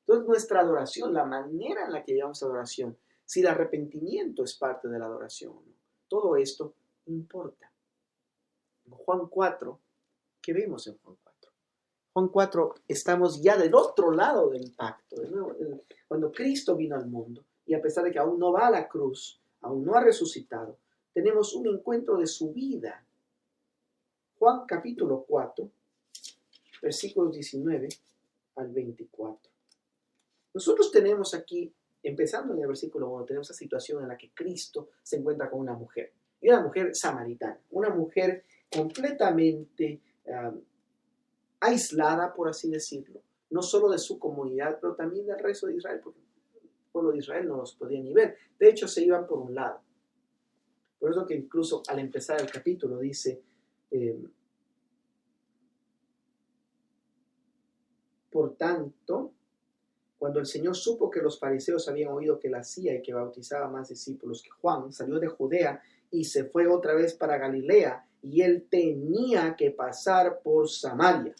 Entonces 0.00 0.26
nuestra 0.26 0.60
adoración, 0.60 1.12
la 1.12 1.24
manera 1.24 1.84
en 1.84 1.92
la 1.92 2.02
que 2.02 2.14
llevamos 2.14 2.42
adoración, 2.42 2.96
si 3.24 3.40
el 3.40 3.46
arrepentimiento 3.46 4.42
es 4.42 4.54
parte 4.54 4.88
de 4.88 4.98
la 4.98 5.06
adoración 5.06 5.54
no. 5.54 5.74
Todo 6.08 6.36
esto 6.36 6.74
importa. 7.06 7.70
En 8.86 8.92
Juan 8.92 9.28
4, 9.28 9.80
¿qué 10.42 10.52
vemos 10.52 10.86
en 10.88 10.98
Juan 10.98 11.16
4? 11.22 11.29
Juan 12.12 12.28
4, 12.28 12.74
estamos 12.88 13.40
ya 13.40 13.56
del 13.56 13.74
otro 13.74 14.10
lado 14.10 14.50
del 14.50 14.72
pacto. 14.72 15.16
cuando 16.08 16.32
Cristo 16.32 16.74
vino 16.74 16.96
al 16.96 17.06
mundo 17.06 17.44
y 17.64 17.74
a 17.74 17.80
pesar 17.80 18.04
de 18.04 18.10
que 18.10 18.18
aún 18.18 18.38
no 18.38 18.52
va 18.52 18.66
a 18.66 18.70
la 18.70 18.88
cruz, 18.88 19.40
aún 19.60 19.84
no 19.84 19.94
ha 19.94 20.00
resucitado, 20.00 20.76
tenemos 21.12 21.54
un 21.54 21.68
encuentro 21.68 22.18
de 22.18 22.26
su 22.26 22.52
vida. 22.52 23.04
Juan 24.38 24.64
capítulo 24.66 25.24
4, 25.28 25.70
versículos 26.82 27.32
19 27.32 27.88
al 28.56 28.68
24. 28.72 29.52
Nosotros 30.54 30.90
tenemos 30.90 31.32
aquí 31.34 31.72
empezando 32.02 32.54
en 32.54 32.62
el 32.62 32.66
versículo 32.66 33.08
1, 33.10 33.24
tenemos 33.24 33.50
esa 33.50 33.58
situación 33.58 34.02
en 34.02 34.08
la 34.08 34.16
que 34.16 34.30
Cristo 34.30 34.88
se 35.02 35.16
encuentra 35.16 35.48
con 35.48 35.60
una 35.60 35.74
mujer, 35.74 36.12
y 36.40 36.48
una 36.48 36.60
mujer 36.60 36.96
samaritana, 36.96 37.60
una 37.70 37.90
mujer 37.90 38.44
completamente 38.68 40.00
aislada, 41.60 42.32
por 42.32 42.48
así 42.48 42.70
decirlo, 42.70 43.22
no 43.50 43.62
solo 43.62 43.90
de 43.90 43.98
su 43.98 44.18
comunidad, 44.18 44.78
pero 44.80 44.94
también 44.94 45.26
del 45.26 45.38
resto 45.38 45.66
de 45.66 45.76
Israel, 45.76 46.00
porque 46.02 46.20
el 46.20 46.70
pueblo 46.90 47.12
de 47.12 47.18
Israel 47.18 47.46
no 47.46 47.56
los 47.56 47.74
podía 47.74 48.00
ni 48.00 48.12
ver. 48.12 48.36
De 48.58 48.68
hecho, 48.68 48.88
se 48.88 49.04
iban 49.04 49.26
por 49.26 49.38
un 49.38 49.54
lado. 49.54 49.80
Por 50.98 51.10
eso 51.10 51.26
que 51.26 51.34
incluso 51.34 51.82
al 51.88 51.98
empezar 51.98 52.40
el 52.40 52.50
capítulo 52.50 52.98
dice, 52.98 53.42
eh, 53.90 54.18
por 58.30 58.54
tanto, 58.56 59.32
cuando 60.18 60.38
el 60.38 60.46
Señor 60.46 60.76
supo 60.76 61.10
que 61.10 61.22
los 61.22 61.38
fariseos 61.38 61.88
habían 61.88 62.12
oído 62.12 62.38
que 62.38 62.50
la 62.50 62.58
hacía 62.58 62.94
y 62.94 63.02
que 63.02 63.14
bautizaba 63.14 63.68
más 63.68 63.88
discípulos 63.88 64.42
que 64.42 64.50
Juan, 64.50 64.92
salió 64.92 65.18
de 65.18 65.28
Judea 65.28 65.82
y 66.10 66.24
se 66.24 66.44
fue 66.44 66.66
otra 66.66 66.94
vez 66.94 67.14
para 67.14 67.38
Galilea 67.38 68.06
y 68.22 68.42
él 68.42 68.66
tenía 68.68 69.56
que 69.56 69.70
pasar 69.70 70.40
por 70.42 70.68
Samaria. 70.68 71.34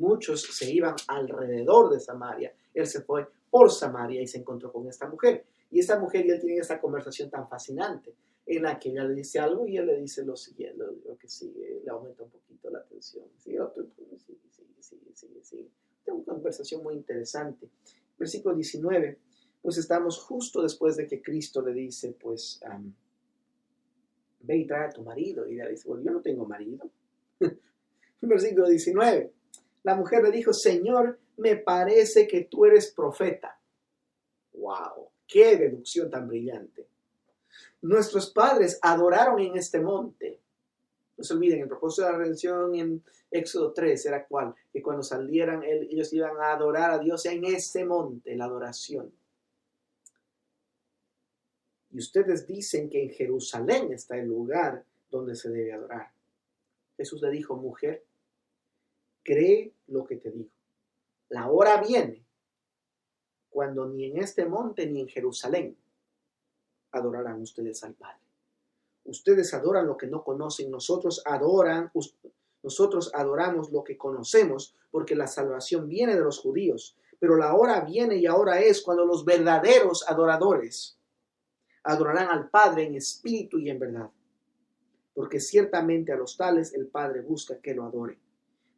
Muchos 0.00 0.42
se 0.42 0.70
iban 0.70 0.96
alrededor 1.06 1.90
de 1.92 2.00
Samaria. 2.00 2.52
Él 2.74 2.86
se 2.86 3.02
fue 3.02 3.28
por 3.50 3.70
Samaria 3.70 4.20
y 4.20 4.26
se 4.26 4.38
encontró 4.38 4.72
con 4.72 4.88
esta 4.88 5.08
mujer. 5.08 5.44
Y 5.70 5.78
esta 5.78 5.98
mujer 5.98 6.26
y 6.26 6.30
él 6.30 6.40
tienen 6.40 6.60
esta 6.60 6.80
conversación 6.80 7.30
tan 7.30 7.48
fascinante 7.48 8.12
en 8.46 8.62
la 8.62 8.78
que 8.78 8.90
ella 8.90 9.04
le 9.04 9.14
dice 9.14 9.38
algo 9.38 9.66
y 9.68 9.76
él 9.76 9.86
le 9.86 10.00
dice 10.00 10.24
lo 10.24 10.34
siguiente, 10.36 10.82
lo, 11.06 11.16
que 11.16 11.28
sigue, 11.28 11.80
le 11.84 11.90
aumenta 11.90 12.24
un 12.24 12.30
poquito 12.30 12.70
la 12.70 12.80
atención. 12.80 13.26
Sigue 13.38 13.58
sigue, 13.76 14.18
sigue, 14.18 14.82
sigue, 14.82 15.14
sigue, 15.14 15.44
sigue. 15.44 15.68
Una 16.06 16.24
conversación 16.24 16.82
muy 16.82 16.94
interesante 16.94 17.68
versículo 18.20 18.54
19, 18.54 19.18
pues 19.62 19.78
estamos 19.78 20.18
justo 20.18 20.62
después 20.62 20.96
de 20.96 21.08
que 21.08 21.22
Cristo 21.22 21.62
le 21.62 21.72
dice, 21.72 22.14
pues, 22.20 22.60
ve 24.40 24.56
y 24.58 24.66
trae 24.66 24.88
a 24.88 24.90
tu 24.90 25.02
marido. 25.02 25.48
Y 25.48 25.54
ella 25.54 25.68
dice, 25.68 25.88
bueno, 25.88 26.04
yo 26.04 26.12
no 26.12 26.20
tengo 26.20 26.46
marido. 26.46 26.88
versículo 28.20 28.68
19, 28.68 29.32
la 29.82 29.94
mujer 29.94 30.22
le 30.22 30.30
dijo, 30.30 30.52
Señor, 30.52 31.18
me 31.36 31.56
parece 31.56 32.26
que 32.26 32.44
tú 32.44 32.66
eres 32.66 32.92
profeta. 32.92 33.58
¡Wow! 34.52 35.08
¡Qué 35.26 35.56
deducción 35.56 36.10
tan 36.10 36.28
brillante! 36.28 36.86
Nuestros 37.82 38.30
padres 38.30 38.78
adoraron 38.82 39.40
en 39.40 39.56
este 39.56 39.80
monte. 39.80 40.38
No 41.16 41.24
se 41.24 41.34
olviden, 41.34 41.60
el 41.60 41.68
propósito 41.68 42.06
de 42.06 42.12
la 42.12 42.18
redención 42.18 42.74
en 42.74 43.02
Éxodo 43.30 43.72
3 43.72 44.06
era 44.06 44.26
cuál? 44.26 44.54
Que 44.72 44.82
cuando 44.82 45.02
salieran 45.02 45.62
ellos 45.62 46.12
iban 46.12 46.36
a 46.38 46.52
adorar 46.52 46.90
a 46.90 46.98
Dios 46.98 47.24
en 47.26 47.44
ese 47.44 47.84
monte, 47.84 48.36
la 48.36 48.44
adoración. 48.44 49.12
Y 51.92 51.98
ustedes 51.98 52.46
dicen 52.46 52.88
que 52.88 53.02
en 53.02 53.10
Jerusalén 53.10 53.92
está 53.92 54.16
el 54.16 54.28
lugar 54.28 54.84
donde 55.10 55.34
se 55.34 55.50
debe 55.50 55.72
adorar. 55.72 56.12
Jesús 56.96 57.20
le 57.22 57.30
dijo, 57.30 57.56
mujer, 57.56 58.04
cree 59.30 59.72
lo 59.86 60.04
que 60.04 60.16
te 60.16 60.32
digo. 60.32 60.50
La 61.28 61.48
hora 61.48 61.80
viene 61.80 62.26
cuando 63.48 63.86
ni 63.86 64.06
en 64.06 64.18
este 64.18 64.44
monte 64.44 64.86
ni 64.86 65.02
en 65.02 65.08
Jerusalén 65.08 65.76
adorarán 66.90 67.40
ustedes 67.40 67.84
al 67.84 67.94
Padre. 67.94 68.18
Ustedes 69.04 69.54
adoran 69.54 69.86
lo 69.86 69.96
que 69.96 70.08
no 70.08 70.24
conocen, 70.24 70.68
nosotros 70.68 71.22
adoran, 71.24 71.92
nosotros 72.64 73.12
adoramos 73.14 73.70
lo 73.70 73.84
que 73.84 73.96
conocemos, 73.96 74.74
porque 74.90 75.14
la 75.14 75.28
salvación 75.28 75.88
viene 75.88 76.16
de 76.16 76.22
los 76.22 76.40
judíos. 76.40 76.96
Pero 77.20 77.36
la 77.36 77.54
hora 77.54 77.82
viene 77.82 78.16
y 78.16 78.26
ahora 78.26 78.58
es 78.58 78.82
cuando 78.82 79.06
los 79.06 79.24
verdaderos 79.24 80.04
adoradores 80.08 80.98
adorarán 81.84 82.30
al 82.30 82.50
Padre 82.50 82.86
en 82.86 82.96
espíritu 82.96 83.60
y 83.60 83.70
en 83.70 83.78
verdad. 83.78 84.10
Porque 85.14 85.38
ciertamente 85.38 86.12
a 86.12 86.16
los 86.16 86.36
tales 86.36 86.74
el 86.74 86.88
Padre 86.88 87.20
busca 87.20 87.60
que 87.60 87.74
lo 87.74 87.84
adoren. 87.84 88.18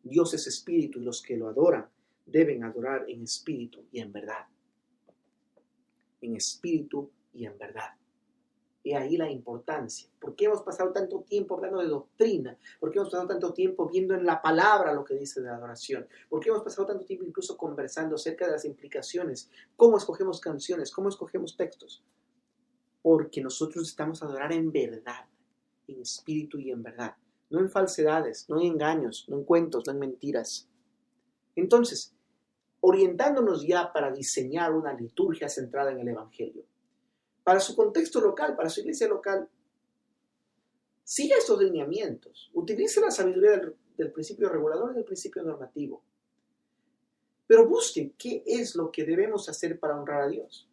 Dios 0.02 0.34
es 0.34 0.46
espíritu 0.46 1.00
y 1.00 1.04
los 1.04 1.22
que 1.22 1.36
lo 1.36 1.48
adoran 1.48 1.88
deben 2.26 2.64
adorar 2.64 3.04
en 3.08 3.22
espíritu 3.22 3.84
y 3.92 4.00
en 4.00 4.12
verdad. 4.12 4.46
En 6.20 6.36
espíritu 6.36 7.10
y 7.32 7.46
en 7.46 7.58
verdad. 7.58 7.90
Y 8.84 8.94
ahí 8.94 9.16
la 9.16 9.30
importancia. 9.30 10.08
¿Por 10.20 10.34
qué 10.34 10.46
hemos 10.46 10.62
pasado 10.62 10.92
tanto 10.92 11.20
tiempo 11.20 11.54
hablando 11.54 11.78
de 11.78 11.86
doctrina? 11.86 12.58
¿Por 12.80 12.90
qué 12.90 12.98
hemos 12.98 13.10
pasado 13.10 13.28
tanto 13.28 13.52
tiempo 13.52 13.88
viendo 13.88 14.14
en 14.14 14.26
la 14.26 14.42
palabra 14.42 14.92
lo 14.92 15.04
que 15.04 15.14
dice 15.14 15.40
de 15.40 15.46
la 15.46 15.56
adoración? 15.56 16.08
¿Por 16.28 16.40
qué 16.40 16.48
hemos 16.48 16.64
pasado 16.64 16.88
tanto 16.88 17.04
tiempo 17.04 17.24
incluso 17.24 17.56
conversando 17.56 18.16
acerca 18.16 18.46
de 18.46 18.52
las 18.52 18.64
implicaciones? 18.64 19.48
¿Cómo 19.76 19.98
escogemos 19.98 20.40
canciones? 20.40 20.90
¿Cómo 20.90 21.08
escogemos 21.08 21.56
textos? 21.56 22.02
Porque 23.02 23.40
nosotros 23.40 23.82
necesitamos 23.82 24.22
adorar 24.22 24.52
en 24.52 24.72
verdad, 24.72 25.26
en 25.86 26.00
espíritu 26.00 26.58
y 26.58 26.72
en 26.72 26.82
verdad. 26.82 27.14
No 27.52 27.60
en 27.60 27.70
falsedades, 27.70 28.48
no 28.48 28.60
en 28.60 28.72
engaños, 28.72 29.26
no 29.28 29.36
en 29.36 29.44
cuentos, 29.44 29.84
no 29.86 29.92
en 29.92 30.00
mentiras. 30.00 30.68
Entonces, 31.54 32.14
orientándonos 32.80 33.64
ya 33.66 33.92
para 33.92 34.10
diseñar 34.10 34.72
una 34.72 34.92
liturgia 34.92 35.48
centrada 35.48 35.92
en 35.92 36.00
el 36.00 36.08
Evangelio 36.08 36.64
para 37.44 37.60
su 37.60 37.74
contexto 37.74 38.20
local, 38.20 38.56
para 38.56 38.68
su 38.68 38.80
iglesia 38.80 39.08
local, 39.08 39.48
siga 41.02 41.36
estos 41.36 41.60
lineamientos, 41.60 42.50
utilice 42.54 43.00
la 43.00 43.10
sabiduría 43.10 43.60
del, 43.96 44.12
principio 44.12 44.48
regulador 44.48 44.92
y 44.92 44.94
del 44.96 45.04
principio 45.04 45.42
normativo, 45.42 46.02
pero 47.46 47.68
busque 47.68 48.12
qué 48.16 48.42
es 48.46 48.74
lo 48.74 48.90
que 48.90 49.04
debemos 49.04 49.48
hacer 49.48 49.78
para 49.78 49.98
honrar 49.98 50.22
a 50.22 50.28
Dios. 50.28 50.68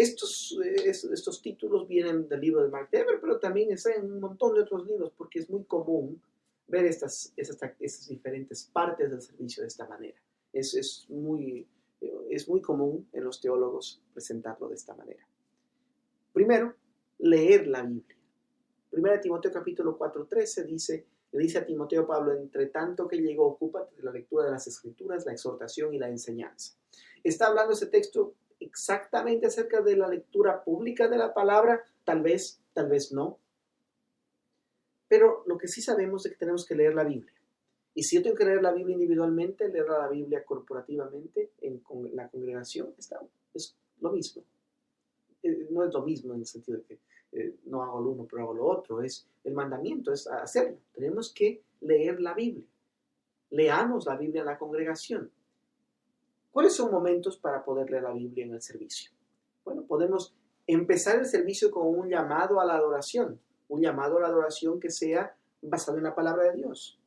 Estos, 0.00 0.58
estos 0.86 1.42
títulos 1.42 1.86
vienen 1.86 2.26
del 2.26 2.40
libro 2.40 2.62
de 2.62 2.70
Mark 2.70 2.88
Dever, 2.90 3.20
pero 3.20 3.38
también 3.38 3.70
están 3.70 3.92
en 3.98 4.10
un 4.10 4.18
montón 4.18 4.54
de 4.54 4.62
otros 4.62 4.86
libros 4.86 5.12
porque 5.14 5.40
es 5.40 5.50
muy 5.50 5.64
común 5.64 6.22
ver 6.68 6.86
estas, 6.86 7.34
estas, 7.36 8.08
diferentes 8.08 8.64
partes 8.72 9.10
del 9.10 9.20
servicio 9.20 9.62
de 9.62 9.66
esta 9.66 9.86
manera. 9.86 10.16
Es, 10.54 10.72
es, 10.72 11.04
muy, 11.10 11.68
es 12.30 12.48
muy 12.48 12.62
común 12.62 13.10
en 13.12 13.24
los 13.24 13.42
teólogos 13.42 14.02
presentarlo 14.14 14.70
de 14.70 14.76
esta 14.76 14.94
manera. 14.94 15.28
Primero, 16.32 16.74
leer 17.18 17.66
la 17.66 17.82
Biblia. 17.82 18.16
Primera 18.88 19.20
Timoteo 19.20 19.52
capítulo 19.52 19.98
4.13 19.98 20.64
dice, 20.64 21.04
le 21.32 21.42
dice 21.42 21.58
a 21.58 21.66
Timoteo 21.66 22.06
Pablo, 22.06 22.32
entre 22.32 22.68
tanto 22.68 23.06
que 23.06 23.18
llegó, 23.18 23.48
ocúpate 23.48 23.96
de 23.96 24.02
la 24.02 24.12
lectura 24.12 24.46
de 24.46 24.52
las 24.52 24.66
escrituras, 24.66 25.26
la 25.26 25.32
exhortación 25.32 25.92
y 25.92 25.98
la 25.98 26.08
enseñanza. 26.08 26.74
Está 27.22 27.48
hablando 27.48 27.74
ese 27.74 27.88
texto 27.88 28.32
exactamente 28.60 29.46
acerca 29.46 29.80
de 29.80 29.96
la 29.96 30.08
lectura 30.08 30.62
pública 30.62 31.08
de 31.08 31.18
la 31.18 31.34
palabra, 31.34 31.82
tal 32.04 32.22
vez, 32.22 32.60
tal 32.72 32.88
vez 32.88 33.12
no. 33.12 33.38
Pero 35.08 35.42
lo 35.46 35.58
que 35.58 35.66
sí 35.66 35.82
sabemos 35.82 36.24
es 36.24 36.32
que 36.32 36.38
tenemos 36.38 36.64
que 36.64 36.76
leer 36.76 36.94
la 36.94 37.04
Biblia. 37.04 37.32
Y 37.94 38.04
si 38.04 38.16
yo 38.16 38.22
tengo 38.22 38.36
que 38.36 38.44
leer 38.44 38.62
la 38.62 38.72
Biblia 38.72 38.94
individualmente, 38.94 39.68
leer 39.68 39.88
la 39.88 40.08
Biblia 40.08 40.44
corporativamente 40.44 41.50
en, 41.60 41.82
la 42.12 42.28
congregación, 42.28 42.94
está, 42.96 43.20
es 43.52 43.74
lo 44.00 44.12
mismo. 44.12 44.44
Eh, 45.42 45.66
no 45.70 45.84
es 45.84 45.92
lo 45.92 46.02
mismo 46.02 46.34
en 46.34 46.40
el 46.40 46.46
sentido 46.46 46.78
de 46.78 46.84
que 46.84 46.98
eh, 47.32 47.56
no 47.64 47.82
hago 47.82 48.00
lo 48.00 48.10
uno, 48.10 48.26
pero 48.30 48.42
hago 48.42 48.54
lo 48.54 48.66
otro. 48.66 49.02
Es 49.02 49.26
el 49.42 49.54
mandamiento, 49.54 50.12
es 50.12 50.26
hacerlo. 50.28 50.78
Tenemos 50.92 51.32
que 51.32 51.62
leer 51.80 52.20
la 52.20 52.34
Biblia. 52.34 52.66
Leamos 53.50 54.06
la 54.06 54.16
Biblia 54.16 54.40
en 54.40 54.46
la 54.46 54.58
congregación. 54.58 55.30
¿Cuáles 56.52 56.74
son 56.74 56.90
momentos 56.90 57.36
para 57.36 57.64
poder 57.64 57.90
leer 57.90 58.02
la 58.02 58.12
Biblia 58.12 58.44
en 58.44 58.54
el 58.54 58.62
servicio? 58.62 59.12
Bueno, 59.64 59.82
podemos 59.82 60.34
empezar 60.66 61.18
el 61.18 61.26
servicio 61.26 61.70
con 61.70 61.86
un 61.86 62.08
llamado 62.08 62.60
a 62.60 62.64
la 62.64 62.74
adoración, 62.74 63.40
un 63.68 63.80
llamado 63.80 64.18
a 64.18 64.20
la 64.20 64.26
adoración 64.26 64.80
que 64.80 64.90
sea 64.90 65.36
basado 65.62 65.98
en 65.98 66.04
la 66.04 66.14
palabra 66.14 66.44
de 66.44 66.56
Dios. 66.56 66.98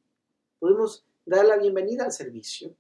Podemos 0.60 1.06
dar 1.26 1.46
la 1.46 1.58
bienvenida 1.58 2.06
al 2.06 2.12
servicio 2.12 2.74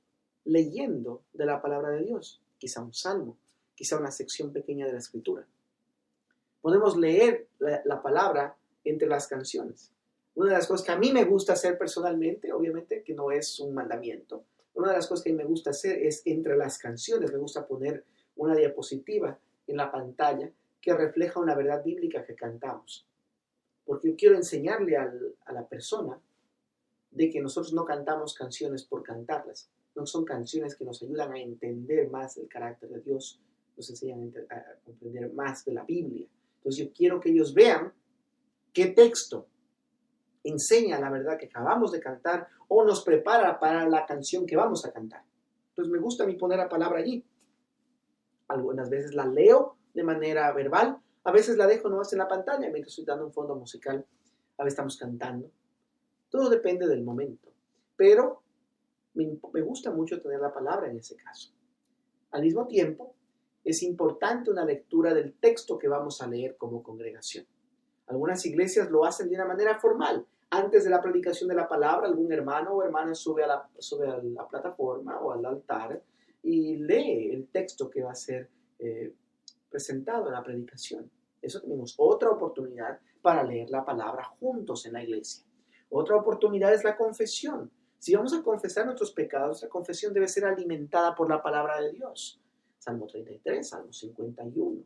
leyendo 0.46 1.24
de 1.34 1.46
la 1.46 1.62
palabra 1.62 1.90
de 1.90 2.04
Dios, 2.04 2.42
quizá 2.58 2.82
un 2.82 2.94
salmo, 2.94 3.38
quizá 3.76 3.98
una 3.98 4.12
sección 4.12 4.52
pequeña 4.54 4.86
de 4.86 4.94
la 4.94 5.00
escritura. 5.00 5.46
Podemos 6.62 6.96
leer 6.96 7.48
la, 7.60 8.02
palabra 8.02 8.56
entre 8.86 9.08
las 9.08 9.28
canciones. 9.28 9.92
Una 10.36 10.52
de 10.52 10.58
las 10.58 10.68
cosas 10.68 10.86
que 10.86 10.94
a 10.94 10.98
mí 10.98 11.12
me 11.12 11.26
gusta 11.26 11.54
hacer 11.54 11.78
personalmente, 11.78 12.54
obviamente 12.54 13.04
que 13.04 13.14
no 13.14 13.32
es 13.32 13.60
un 13.60 13.74
mandamiento, 13.74 14.46
una 14.76 14.90
de 14.90 14.96
las 14.96 15.08
cosas 15.08 15.24
que 15.24 15.32
a 15.32 15.36
me 15.36 15.46
gusta 15.46 15.70
hacer 15.70 16.02
es 16.02 16.22
entre 16.26 16.58
las 16.58 16.78
canciones, 16.78 17.32
me 17.32 17.38
gusta 17.38 17.68
poner 17.68 18.04
una 18.36 18.56
diapositiva 18.56 19.38
en 19.68 19.78
la 19.78 19.92
pantalla 19.92 20.52
que 20.82 20.94
refleja 20.94 21.40
una 21.40 21.56
verdad 21.56 21.84
bíblica 21.84 22.26
que 22.26 22.36
cantamos. 22.36 23.06
Porque 23.86 24.10
yo 24.10 24.16
quiero 24.16 24.36
enseñarle 24.36 24.98
a 24.98 25.54
la 25.54 25.68
persona 25.68 26.20
de 27.12 27.30
que 27.30 27.42
nosotros 27.42 27.74
no 27.74 27.86
cantamos 27.86 28.34
canciones 28.34 28.84
por 28.84 29.04
cantarlas, 29.04 29.70
no 29.96 30.06
son 30.06 30.26
canciones 30.26 30.76
que 30.76 30.86
nos 30.86 31.02
ayudan 31.04 31.32
a 31.32 31.40
entender 31.40 32.10
más 32.10 32.38
el 32.38 32.48
carácter 32.48 32.90
de 32.90 33.02
Dios, 33.02 33.40
nos 33.78 33.90
enseñan 33.90 34.34
a 34.50 34.64
comprender 34.84 35.32
más 35.34 35.64
de 35.66 35.74
la 35.74 35.84
Biblia. 35.84 36.28
Entonces 36.58 36.86
yo 36.86 36.94
quiero 36.94 37.20
que 37.20 37.30
ellos 37.30 37.54
vean 37.54 37.94
qué 38.72 38.88
texto 38.88 39.48
enseña 40.44 41.00
la 41.00 41.10
verdad 41.10 41.38
que 41.38 41.46
acabamos 41.46 41.92
de 41.92 42.00
cantar 42.00 42.48
o 42.68 42.84
nos 42.84 43.04
prepara 43.04 43.60
para 43.60 43.88
la 43.88 44.06
canción 44.06 44.46
que 44.46 44.56
vamos 44.56 44.86
a 44.86 44.92
cantar. 44.92 45.24
Entonces 45.70 45.92
me 45.92 46.00
gusta 46.00 46.24
a 46.24 46.28
mí 46.28 46.36
poner 46.36 46.58
la 46.58 46.70
palabra 46.70 47.00
allí. 47.00 47.26
Algunas 48.48 48.90
veces 48.90 49.14
la 49.14 49.26
leo 49.26 49.78
de 49.94 50.04
manera 50.04 50.52
verbal, 50.52 51.00
a 51.24 51.32
veces 51.32 51.58
la 51.58 51.68
dejo 51.68 51.90
nomás 51.90 52.12
en 52.14 52.20
la 52.20 52.28
pantalla 52.28 52.70
mientras 52.70 52.90
estoy 52.90 53.06
dando 53.06 53.26
un 53.26 53.34
fondo 53.34 53.56
musical, 53.56 54.06
a 54.58 54.64
veces 54.64 54.74
estamos 54.74 54.98
cantando. 54.98 55.50
Todo 56.30 56.50
depende 56.50 56.88
del 56.88 57.04
momento. 57.04 57.50
Pero 57.96 58.42
me, 59.14 59.40
me 59.54 59.62
gusta 59.62 59.92
mucho 59.92 60.22
tener 60.22 60.40
la 60.40 60.54
palabra 60.54 60.90
en 60.90 60.98
ese 60.98 61.16
caso. 61.16 61.52
Al 62.32 62.42
mismo 62.42 62.68
tiempo, 62.68 63.16
es 63.64 63.82
importante 63.84 64.52
una 64.52 64.66
lectura 64.66 65.14
del 65.14 65.34
texto 65.36 65.78
que 65.78 65.88
vamos 65.88 66.22
a 66.22 66.28
leer 66.28 66.58
como 66.58 66.84
congregación. 66.84 67.46
Algunas 68.08 68.46
iglesias 68.46 68.92
lo 68.92 69.06
hacen 69.06 69.30
de 69.30 69.36
una 69.36 69.46
manera 69.46 69.80
formal. 69.80 70.26
Antes 70.56 70.84
de 70.84 70.92
la 70.92 71.02
predicación 71.02 71.50
de 71.50 71.56
la 71.56 71.68
palabra, 71.68 72.06
algún 72.06 72.32
hermano 72.32 72.74
o 72.74 72.84
hermana 72.84 73.16
sube 73.16 73.44
a 73.44 73.48
la, 73.48 73.56
a 73.56 74.22
la 74.22 74.48
plataforma 74.48 75.20
o 75.20 75.32
al 75.32 75.44
altar 75.44 76.00
y 76.44 76.76
lee 76.76 77.32
el 77.32 77.48
texto 77.48 77.90
que 77.90 78.04
va 78.04 78.12
a 78.12 78.16
ser 78.16 78.52
eh, 78.78 79.12
presentado 79.68 80.28
en 80.28 80.34
la 80.34 80.44
predicación. 80.44 81.10
Eso 81.42 81.60
tenemos 81.60 81.96
otra 81.98 82.30
oportunidad 82.30 83.00
para 83.24 83.42
leer 83.42 83.72
la 83.72 83.84
palabra 83.84 84.26
juntos 84.26 84.86
en 84.86 84.94
la 84.94 85.02
iglesia. 85.02 85.44
Otra 85.90 86.18
oportunidad 86.18 86.72
es 86.72 86.84
la 86.84 86.96
confesión. 86.96 87.72
Si 87.98 88.14
vamos 88.14 88.36
a 88.36 88.44
confesar 88.44 88.86
nuestros 88.86 89.12
pecados, 89.12 89.64
la 89.64 89.70
confesión 89.70 90.14
debe 90.14 90.28
ser 90.28 90.46
alimentada 90.46 91.16
por 91.16 91.28
la 91.32 91.42
palabra 91.42 91.82
de 91.82 91.94
Dios. 91.94 92.40
Salmo 92.78 93.08
33, 93.08 93.68
Salmo 93.68 93.92
51. 93.92 94.84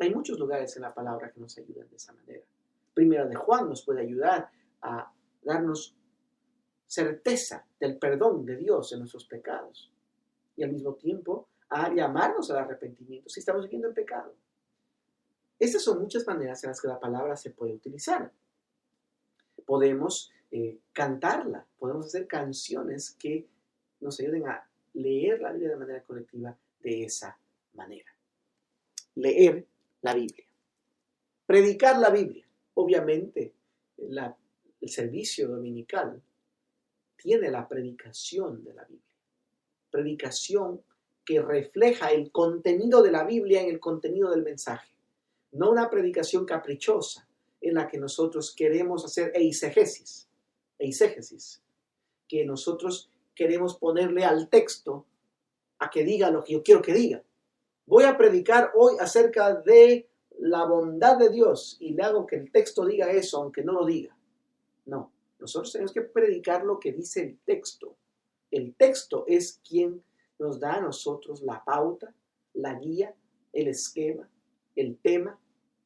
Hay 0.00 0.14
muchos 0.14 0.38
lugares 0.38 0.76
en 0.76 0.82
la 0.82 0.92
palabra 0.92 1.30
que 1.30 1.40
nos 1.40 1.56
ayudan 1.56 1.88
de 1.88 1.96
esa 1.96 2.12
manera. 2.12 2.44
Primera 2.92 3.24
de 3.24 3.34
Juan 3.34 3.70
nos 3.70 3.82
puede 3.82 4.02
ayudar 4.02 4.50
a 4.82 5.12
darnos 5.42 5.94
certeza 6.86 7.66
del 7.78 7.98
perdón 7.98 8.44
de 8.44 8.56
Dios 8.56 8.92
en 8.92 9.00
nuestros 9.00 9.26
pecados 9.26 9.92
y 10.56 10.62
al 10.62 10.72
mismo 10.72 10.94
tiempo 10.94 11.48
a 11.68 11.92
llamarnos 11.92 12.50
al 12.50 12.58
arrepentimiento 12.58 13.28
si 13.28 13.40
estamos 13.40 13.64
viviendo 13.64 13.88
en 13.88 13.94
pecado. 13.94 14.34
Estas 15.58 15.82
son 15.82 16.00
muchas 16.00 16.26
maneras 16.26 16.62
en 16.64 16.70
las 16.70 16.80
que 16.80 16.88
la 16.88 17.00
palabra 17.00 17.36
se 17.36 17.50
puede 17.50 17.74
utilizar. 17.74 18.32
Podemos 19.66 20.32
eh, 20.50 20.78
cantarla, 20.92 21.66
podemos 21.78 22.06
hacer 22.06 22.26
canciones 22.26 23.10
que 23.18 23.46
nos 24.00 24.18
ayuden 24.20 24.46
a 24.46 24.68
leer 24.94 25.40
la 25.40 25.52
Biblia 25.52 25.70
de 25.70 25.76
manera 25.76 26.02
colectiva 26.04 26.56
de 26.80 27.04
esa 27.04 27.38
manera. 27.74 28.10
Leer 29.16 29.66
la 30.02 30.14
Biblia. 30.14 30.46
Predicar 31.44 31.98
la 31.98 32.10
Biblia. 32.10 32.46
Obviamente, 32.74 33.52
la, 33.96 34.36
el 34.80 34.88
servicio 34.88 35.48
dominical 35.48 36.22
tiene 37.16 37.50
la 37.50 37.66
predicación 37.66 38.62
de 38.64 38.74
la 38.74 38.84
Biblia. 38.84 39.16
Predicación 39.90 40.82
que 41.24 41.42
refleja 41.42 42.10
el 42.10 42.30
contenido 42.30 43.02
de 43.02 43.10
la 43.10 43.24
Biblia 43.24 43.60
en 43.60 43.68
el 43.68 43.80
contenido 43.80 44.30
del 44.30 44.42
mensaje. 44.42 44.94
No 45.52 45.70
una 45.70 45.90
predicación 45.90 46.44
caprichosa 46.46 47.28
en 47.60 47.74
la 47.74 47.88
que 47.88 47.98
nosotros 47.98 48.54
queremos 48.54 49.04
hacer 49.04 49.32
eisegesis, 49.34 50.28
eisegesis, 50.78 51.62
que 52.28 52.44
nosotros 52.44 53.10
queremos 53.34 53.76
ponerle 53.76 54.24
al 54.24 54.48
texto 54.48 55.06
a 55.78 55.90
que 55.90 56.04
diga 56.04 56.30
lo 56.30 56.44
que 56.44 56.52
yo 56.54 56.62
quiero 56.62 56.82
que 56.82 56.94
diga. 56.94 57.22
Voy 57.86 58.04
a 58.04 58.16
predicar 58.16 58.72
hoy 58.74 58.96
acerca 59.00 59.54
de 59.54 60.08
la 60.38 60.64
bondad 60.64 61.18
de 61.18 61.30
Dios 61.30 61.76
y 61.80 61.94
le 61.94 62.02
hago 62.02 62.26
que 62.26 62.36
el 62.36 62.52
texto 62.52 62.84
diga 62.84 63.10
eso, 63.10 63.42
aunque 63.42 63.62
no 63.64 63.72
lo 63.72 63.84
diga. 63.84 64.17
No, 64.88 65.12
nosotros 65.38 65.70
tenemos 65.70 65.92
que 65.92 66.00
predicar 66.00 66.64
lo 66.64 66.80
que 66.80 66.92
dice 66.92 67.20
el 67.22 67.38
texto. 67.44 67.94
El 68.50 68.74
texto 68.74 69.24
es 69.26 69.60
quien 69.68 70.02
nos 70.38 70.58
da 70.58 70.76
a 70.76 70.80
nosotros 70.80 71.42
la 71.42 71.62
pauta, 71.62 72.14
la 72.54 72.72
guía, 72.78 73.14
el 73.52 73.68
esquema, 73.68 74.30
el 74.74 74.96
tema, 74.96 75.38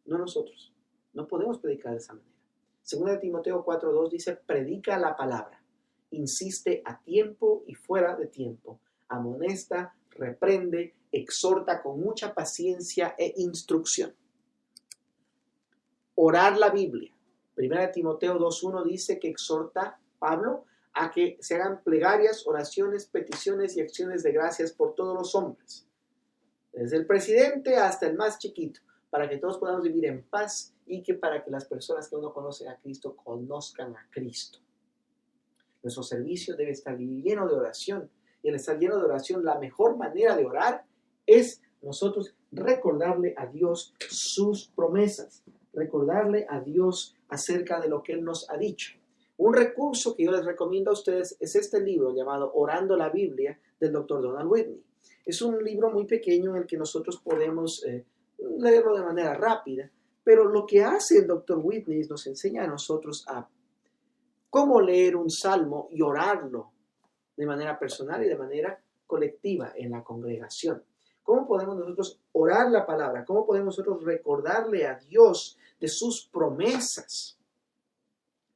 no 0.04 0.18
nosotros. 0.18 0.72
No 1.12 1.26
podemos 1.26 1.58
predicar 1.58 1.92
de 1.92 1.98
esa 1.98 2.14
manera. 2.14 2.32
Según 2.82 3.08
de 3.08 3.18
Timoteo 3.18 3.64
4.2 3.64 4.10
dice, 4.10 4.36
predica 4.36 4.96
la 4.98 5.16
palabra, 5.16 5.60
insiste 6.10 6.80
a 6.84 7.00
tiempo 7.00 7.64
y 7.66 7.74
fuera 7.74 8.14
de 8.14 8.28
tiempo, 8.28 8.78
amonesta, 9.08 9.96
reprende, 10.10 10.94
exhorta 11.10 11.82
con 11.82 12.00
mucha 12.00 12.34
paciencia 12.34 13.16
e 13.18 13.34
instrucción. 13.36 14.14
Orar 16.14 16.56
la 16.56 16.70
Biblia. 16.70 17.12
Primera 17.62 17.92
Timoteo 17.92 18.40
2.1 18.40 18.82
dice 18.82 19.20
que 19.20 19.28
exhorta 19.28 19.96
Pablo 20.18 20.64
a 20.94 21.12
que 21.12 21.38
se 21.40 21.54
hagan 21.54 21.80
plegarias, 21.84 22.44
oraciones, 22.44 23.06
peticiones 23.06 23.76
y 23.76 23.80
acciones 23.80 24.24
de 24.24 24.32
gracias 24.32 24.72
por 24.72 24.96
todos 24.96 25.16
los 25.16 25.32
hombres, 25.36 25.86
desde 26.72 26.96
el 26.96 27.06
presidente 27.06 27.76
hasta 27.76 28.08
el 28.08 28.16
más 28.16 28.40
chiquito, 28.40 28.80
para 29.10 29.28
que 29.28 29.36
todos 29.36 29.58
podamos 29.58 29.84
vivir 29.84 30.06
en 30.06 30.24
paz 30.24 30.74
y 30.86 31.04
que 31.04 31.14
para 31.14 31.44
que 31.44 31.52
las 31.52 31.66
personas 31.66 32.08
que 32.08 32.16
no 32.16 32.34
conocen 32.34 32.66
a 32.66 32.78
Cristo 32.78 33.14
conozcan 33.14 33.94
a 33.94 34.08
Cristo. 34.10 34.58
Nuestro 35.84 36.02
servicio 36.02 36.56
debe 36.56 36.72
estar 36.72 36.98
lleno 36.98 37.46
de 37.46 37.54
oración 37.54 38.10
y 38.42 38.48
al 38.48 38.56
estar 38.56 38.76
lleno 38.76 38.98
de 38.98 39.04
oración, 39.04 39.44
la 39.44 39.60
mejor 39.60 39.96
manera 39.96 40.34
de 40.34 40.44
orar 40.44 40.84
es 41.26 41.62
nosotros 41.80 42.34
recordarle 42.50 43.36
a 43.38 43.46
Dios 43.46 43.94
sus 44.08 44.66
promesas, 44.66 45.44
recordarle 45.72 46.46
a 46.48 46.60
Dios 46.60 47.16
acerca 47.28 47.80
de 47.80 47.88
lo 47.88 48.02
que 48.02 48.12
Él 48.12 48.24
nos 48.24 48.48
ha 48.50 48.56
dicho. 48.56 48.92
Un 49.38 49.54
recurso 49.54 50.14
que 50.14 50.24
yo 50.24 50.30
les 50.30 50.44
recomiendo 50.44 50.90
a 50.90 50.94
ustedes 50.94 51.36
es 51.40 51.56
este 51.56 51.80
libro 51.80 52.14
llamado 52.14 52.52
Orando 52.54 52.96
la 52.96 53.08
Biblia 53.08 53.58
del 53.80 53.92
Dr. 53.92 54.22
Donald 54.22 54.50
Whitney. 54.50 54.82
Es 55.24 55.42
un 55.42 55.62
libro 55.62 55.90
muy 55.90 56.04
pequeño 56.04 56.50
en 56.50 56.62
el 56.62 56.66
que 56.66 56.76
nosotros 56.76 57.18
podemos 57.18 57.84
eh, 57.84 58.04
leerlo 58.58 58.96
de 58.96 59.02
manera 59.02 59.34
rápida, 59.34 59.90
pero 60.22 60.44
lo 60.44 60.66
que 60.66 60.82
hace 60.82 61.18
el 61.18 61.26
Dr. 61.26 61.58
Whitney 61.62 62.02
nos 62.08 62.26
enseña 62.26 62.64
a 62.64 62.68
nosotros 62.68 63.24
a 63.28 63.48
cómo 64.50 64.80
leer 64.80 65.16
un 65.16 65.30
salmo 65.30 65.88
y 65.90 66.02
orarlo 66.02 66.70
de 67.36 67.46
manera 67.46 67.78
personal 67.78 68.22
y 68.22 68.28
de 68.28 68.36
manera 68.36 68.78
colectiva 69.06 69.72
en 69.74 69.90
la 69.90 70.04
congregación. 70.04 70.82
¿Cómo 71.22 71.46
podemos 71.46 71.76
nosotros 71.76 72.18
orar 72.32 72.70
la 72.70 72.84
palabra? 72.84 73.24
¿Cómo 73.24 73.46
podemos 73.46 73.78
nosotros 73.78 74.04
recordarle 74.04 74.86
a 74.86 74.96
Dios 74.96 75.56
de 75.80 75.88
sus 75.88 76.26
promesas? 76.26 77.38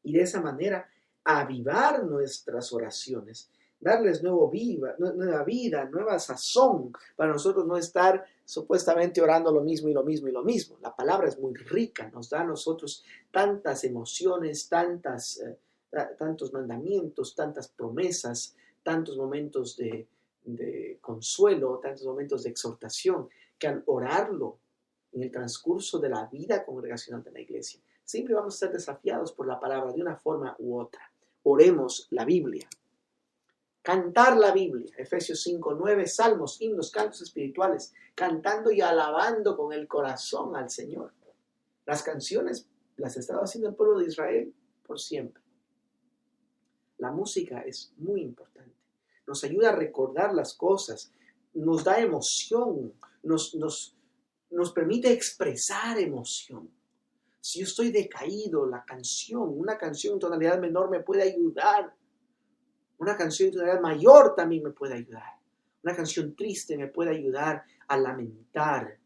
Y 0.03 0.13
de 0.13 0.23
esa 0.23 0.41
manera 0.41 0.89
avivar 1.25 2.05
nuestras 2.05 2.73
oraciones, 2.73 3.51
darles 3.81 4.23
nuevo 4.23 4.49
viva, 4.49 4.95
nueva 4.99 5.43
vida, 5.45 5.85
nueva 5.85 6.19
sazón, 6.19 6.93
para 7.17 7.33
nosotros 7.33 7.67
no 7.67 7.77
estar 7.77 8.25
supuestamente 8.45 9.21
orando 9.21 9.53
lo 9.53 9.61
mismo 9.61 9.89
y 9.89 9.93
lo 9.93 10.05
mismo 10.05 10.29
y 10.29 10.33
lo 10.33 10.43
mismo. 10.43 10.79
La 10.81 10.95
palabra 10.95 11.29
es 11.29 11.39
muy 11.39 11.55
rica, 11.55 12.09
nos 12.11 12.31
da 12.31 12.41
a 12.41 12.45
nosotros 12.45 13.05
tantas 13.31 13.85
emociones, 13.85 14.69
tantas, 14.69 15.41
eh, 15.41 15.59
tantos 16.17 16.53
mandamientos, 16.53 17.35
tantas 17.35 17.69
promesas, 17.69 18.55
tantos 18.83 19.17
momentos 19.17 19.77
de, 19.77 20.07
de 20.47 20.99
consuelo, 21.01 21.79
tantos 21.83 22.05
momentos 22.05 22.45
de 22.45 22.51
exhortación, 22.51 23.29
que 23.59 23.67
al 23.67 23.83
orarlo 23.87 24.59
en 25.13 25.23
el 25.23 25.31
transcurso 25.31 25.99
de 25.99 26.09
la 26.09 26.27
vida 26.27 26.65
congregacional 26.65 27.23
de 27.23 27.33
la 27.33 27.41
iglesia, 27.41 27.81
siempre 28.05 28.35
vamos 28.35 28.55
a 28.55 28.59
ser 28.59 28.73
desafiados 28.73 29.33
por 29.33 29.47
la 29.47 29.59
palabra 29.59 29.93
de 29.93 30.01
una 30.01 30.17
forma 30.17 30.55
u 30.59 30.79
otra. 30.79 31.11
Oremos 31.43 32.07
la 32.11 32.25
Biblia. 32.25 32.69
Cantar 33.83 34.37
la 34.37 34.53
Biblia, 34.53 34.93
Efesios 34.97 35.41
5, 35.43 35.75
9, 35.75 36.07
salmos, 36.07 36.61
himnos, 36.61 36.91
cantos 36.91 37.23
espirituales, 37.23 37.95
cantando 38.15 38.71
y 38.71 38.81
alabando 38.81 39.57
con 39.57 39.73
el 39.73 39.87
corazón 39.87 40.57
al 40.57 40.71
Señor. 40.71 41.13
Las 41.85 42.03
canciones 42.03 42.69
las 42.97 43.17
estaba 43.17 43.43
haciendo 43.43 43.69
el 43.69 43.77
pueblo 43.77 43.99
de 43.99 44.07
Israel 44.07 44.53
por 44.85 44.99
siempre. 44.99 45.43
La 46.99 47.13
música 47.13 47.61
es 47.61 47.93
muy 47.97 48.23
importante 48.23 48.76
nos 49.27 49.43
ayuda 49.45 49.71
a 49.71 49.77
recordar 49.77 50.35
las 50.35 50.55
cosas, 50.55 51.13
nos 51.55 51.85
da 51.85 51.99
emoción, 52.01 52.93
nos, 53.23 53.55
nos, 53.55 53.97
nos 54.51 54.73
permite 54.73 55.13
expresar 55.13 55.99
emoción. 55.99 56.71
Si 57.41 57.61
yo 57.61 57.65
estoy 57.65 57.93
decaído, 57.93 58.67
la 58.67 58.85
canción, 58.85 59.49
una 59.57 59.79
canción 59.79 60.15
en 60.15 60.21
tonalidad 60.21 60.59
menor 60.59 60.91
me 60.91 61.01
puede 61.01 61.23
ayudar. 61.23 61.95
Una 62.99 63.17
canción 63.17 63.49
en 63.49 63.55
tonalidad 63.55 63.81
mayor 63.81 64.35
también 64.35 64.65
me 64.65 64.71
puede 64.71 64.95
ayudar. 64.95 65.39
Una 65.83 65.95
canción 65.95 66.35
triste 66.35 66.77
me 66.77 66.89
puede 66.89 67.11
ayudar 67.11 67.65
a 67.87 67.97
lamentar, 67.97 68.99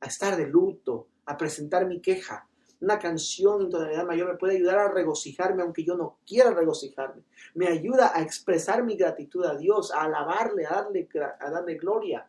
a 0.00 0.06
estar 0.06 0.36
de 0.36 0.46
luto, 0.46 1.08
a 1.26 1.36
presentar 1.36 1.86
mi 1.86 2.00
queja. 2.00 2.48
Una 2.82 2.98
canción 2.98 3.62
en 3.62 3.70
tonalidad 3.70 4.04
mayor 4.04 4.32
me 4.32 4.38
puede 4.38 4.56
ayudar 4.56 4.76
a 4.76 4.88
regocijarme 4.88 5.62
aunque 5.62 5.84
yo 5.84 5.96
no 5.96 6.18
quiera 6.26 6.50
regocijarme. 6.50 7.22
Me 7.54 7.68
ayuda 7.68 8.10
a 8.12 8.22
expresar 8.22 8.82
mi 8.82 8.96
gratitud 8.96 9.44
a 9.44 9.56
Dios, 9.56 9.92
a 9.92 10.02
alabarle, 10.02 10.66
a 10.66 10.70
darle, 10.70 11.08
a 11.38 11.48
darle 11.48 11.76
gloria. 11.76 12.28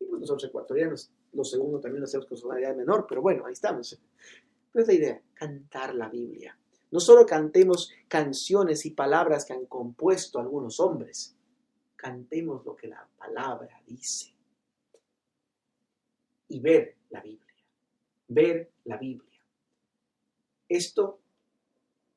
Y 0.00 0.04
pues 0.04 0.20
nosotros 0.20 0.48
ecuatorianos, 0.48 1.12
lo 1.32 1.44
segundo 1.44 1.78
también 1.78 2.00
lo 2.00 2.06
hacemos 2.06 2.26
con 2.26 2.40
tonalidad 2.40 2.74
menor, 2.74 3.06
pero 3.08 3.22
bueno, 3.22 3.46
ahí 3.46 3.52
estamos. 3.52 3.96
Pero 4.72 4.84
es 4.84 4.92
idea, 4.92 5.22
cantar 5.32 5.94
la 5.94 6.08
Biblia. 6.08 6.58
No 6.90 6.98
solo 6.98 7.24
cantemos 7.24 7.92
canciones 8.08 8.84
y 8.84 8.90
palabras 8.90 9.44
que 9.44 9.52
han 9.52 9.66
compuesto 9.66 10.40
algunos 10.40 10.80
hombres, 10.80 11.36
cantemos 11.94 12.66
lo 12.66 12.74
que 12.74 12.88
la 12.88 13.08
palabra 13.16 13.80
dice. 13.86 14.34
Y 16.48 16.58
ver 16.58 16.96
la 17.10 17.20
Biblia. 17.20 17.54
Ver 18.26 18.72
la 18.82 18.96
Biblia. 18.96 19.35
Esto, 20.68 21.20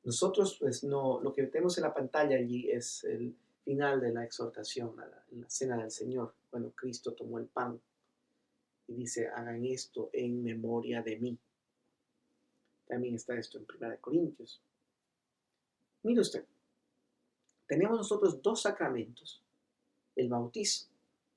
nosotros, 0.04 0.58
pues 0.60 0.84
no, 0.84 1.20
lo 1.22 1.34
que 1.34 1.44
tenemos 1.44 1.78
en 1.78 1.84
la 1.84 1.94
pantalla 1.94 2.38
allí 2.38 2.70
es 2.70 3.04
el 3.04 3.36
final 3.64 4.02
de 4.02 4.12
la 4.12 4.24
exhortación, 4.24 4.96
la, 4.98 5.08
la 5.32 5.50
cena 5.50 5.78
del 5.78 5.92
Señor, 5.92 6.34
cuando 6.50 6.72
Cristo 6.72 7.14
tomó 7.14 7.38
el 7.38 7.46
pan 7.46 7.80
y 8.88 8.94
dice, 8.96 9.28
hagan 9.28 9.64
esto 9.66 10.10
en 10.14 10.44
memoria 10.44 11.04
de 11.04 11.18
mí. 11.18 11.38
También 12.88 13.16
está 13.16 13.38
esto 13.38 13.60
en 13.60 13.68
1 13.70 13.98
Corintios. 14.02 14.60
Mire 16.02 16.22
usted, 16.22 16.44
tenemos 17.68 17.98
nosotros 17.98 18.42
dos 18.42 18.64
sacramentos, 18.64 19.44
el 20.16 20.28
bautismo 20.28 20.90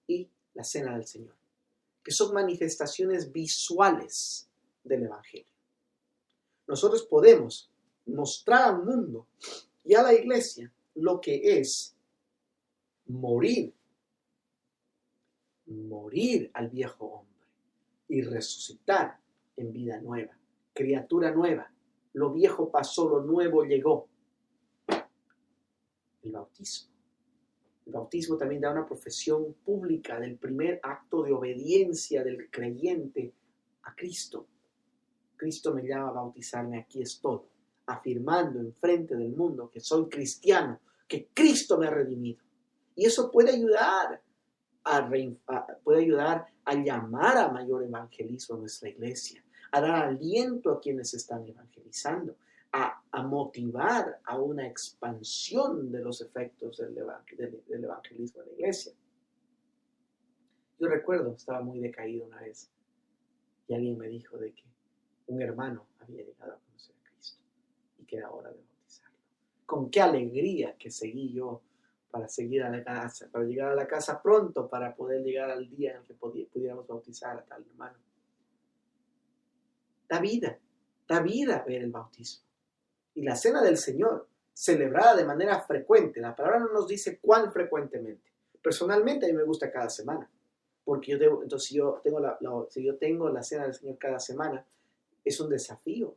y 0.06 0.30
la 0.54 0.64
cena 0.64 0.94
del 0.94 1.06
Señor, 1.06 1.34
que 2.02 2.10
son 2.10 2.32
manifestaciones 2.32 3.30
visuales 3.30 4.48
del 4.82 5.02
Evangelio 5.02 5.52
nosotros 6.66 7.02
podemos 7.02 7.70
mostrar 8.06 8.74
al 8.74 8.84
mundo 8.84 9.26
y 9.84 9.94
a 9.94 10.02
la 10.02 10.14
iglesia 10.14 10.72
lo 10.94 11.20
que 11.20 11.58
es 11.58 11.96
morir, 13.06 13.74
morir 15.66 16.50
al 16.54 16.68
viejo 16.68 17.06
hombre 17.06 17.46
y 18.08 18.22
resucitar 18.22 19.18
en 19.56 19.72
vida 19.72 20.00
nueva, 20.00 20.36
criatura 20.72 21.30
nueva. 21.32 21.72
Lo 22.14 22.32
viejo 22.32 22.70
pasó, 22.70 23.08
lo 23.08 23.22
nuevo 23.22 23.64
llegó. 23.64 24.08
El 26.22 26.32
bautismo. 26.32 26.92
El 27.86 27.92
bautismo 27.92 28.36
también 28.36 28.60
da 28.60 28.70
una 28.70 28.86
profesión 28.86 29.54
pública 29.64 30.20
del 30.20 30.36
primer 30.36 30.78
acto 30.82 31.22
de 31.22 31.32
obediencia 31.32 32.22
del 32.22 32.48
creyente 32.50 33.32
a 33.82 33.94
Cristo. 33.94 34.46
Cristo 35.42 35.74
me 35.74 35.82
llama 35.82 36.10
a 36.10 36.12
bautizarme, 36.12 36.78
aquí 36.78 37.02
estoy, 37.02 37.40
afirmando 37.86 38.60
en 38.60 38.72
frente 38.72 39.16
del 39.16 39.34
mundo 39.34 39.68
que 39.68 39.80
soy 39.80 40.08
cristiano, 40.08 40.78
que 41.08 41.30
Cristo 41.34 41.76
me 41.78 41.88
ha 41.88 41.90
redimido. 41.90 42.44
Y 42.94 43.06
eso 43.06 43.28
puede 43.28 43.50
ayudar 43.50 44.22
a, 44.84 45.10
puede 45.82 46.02
ayudar 46.02 46.46
a 46.64 46.74
llamar 46.76 47.38
a 47.38 47.48
mayor 47.48 47.82
evangelismo 47.82 48.54
a 48.54 48.60
nuestra 48.60 48.88
iglesia, 48.88 49.42
a 49.72 49.80
dar 49.80 50.04
aliento 50.04 50.70
a 50.70 50.80
quienes 50.80 51.12
están 51.12 51.44
evangelizando, 51.44 52.36
a, 52.70 53.02
motivar 53.24 54.20
a 54.22 54.38
una 54.38 54.64
expansión 54.68 55.90
de 55.90 56.02
los 56.02 56.20
efectos 56.20 56.76
del, 56.76 56.94
del 57.66 57.84
evangelismo 57.84 58.42
en 58.42 58.46
la 58.46 58.52
iglesia. 58.54 58.92
Yo 60.78 60.86
recuerdo, 60.86 61.34
estaba 61.34 61.62
muy 61.62 61.80
decaído 61.80 62.26
una 62.26 62.40
vez 62.42 62.70
y 63.66 63.74
alguien 63.74 63.98
me 63.98 64.06
dijo 64.06 64.38
de 64.38 64.52
que 64.52 64.71
un 65.26 65.42
hermano 65.42 65.86
había 66.00 66.24
llegado 66.24 66.52
a 66.52 66.58
conocer 66.58 66.94
a 66.96 67.08
Cristo 67.10 67.42
y 67.98 68.04
que 68.04 68.16
era 68.16 68.30
hora 68.30 68.50
de 68.50 68.58
bautizarlo. 68.58 69.18
Con 69.66 69.90
qué 69.90 70.00
alegría 70.00 70.76
que 70.78 70.90
seguí 70.90 71.32
yo 71.32 71.62
para 72.12 72.28
seguir 72.28 72.62
a 72.62 72.68
la 72.68 72.84
casa, 72.84 73.28
para 73.32 73.44
llegar 73.44 73.72
a 73.72 73.74
la 73.74 73.88
casa 73.88 74.20
pronto, 74.22 74.68
para 74.68 74.94
poder 74.94 75.22
llegar 75.22 75.50
al 75.50 75.68
día 75.70 75.96
en 75.96 76.04
que 76.04 76.12
pudiéramos 76.12 76.86
bautizar 76.86 77.38
a 77.38 77.42
tal 77.42 77.64
hermano. 77.66 77.96
Da 80.06 80.20
vida, 80.20 80.58
da 81.08 81.20
vida 81.20 81.64
ver 81.66 81.82
el 81.82 81.90
bautismo. 81.90 82.44
Y 83.14 83.22
la 83.22 83.34
cena 83.34 83.62
del 83.62 83.78
Señor, 83.78 84.28
celebrada 84.52 85.16
de 85.16 85.24
manera 85.24 85.62
frecuente, 85.62 86.20
la 86.20 86.36
palabra 86.36 86.58
no 86.58 86.68
nos 86.68 86.86
dice 86.86 87.18
cuán 87.18 87.50
frecuentemente. 87.50 88.30
Personalmente 88.62 89.24
a 89.24 89.28
mí 89.30 89.34
me 89.34 89.44
gusta 89.44 89.72
cada 89.72 89.88
semana, 89.88 90.30
porque 90.84 91.12
yo 91.12 91.18
debo, 91.18 91.42
entonces 91.42 91.70
yo 91.70 91.98
tengo 92.02 92.20
la, 92.20 92.38
si 92.68 92.84
yo 92.84 92.96
tengo 92.96 93.30
la 93.30 93.42
cena 93.42 93.64
del 93.64 93.74
Señor 93.74 93.96
cada 93.96 94.20
semana, 94.20 94.66
es 95.24 95.40
un 95.40 95.48
desafío 95.48 96.16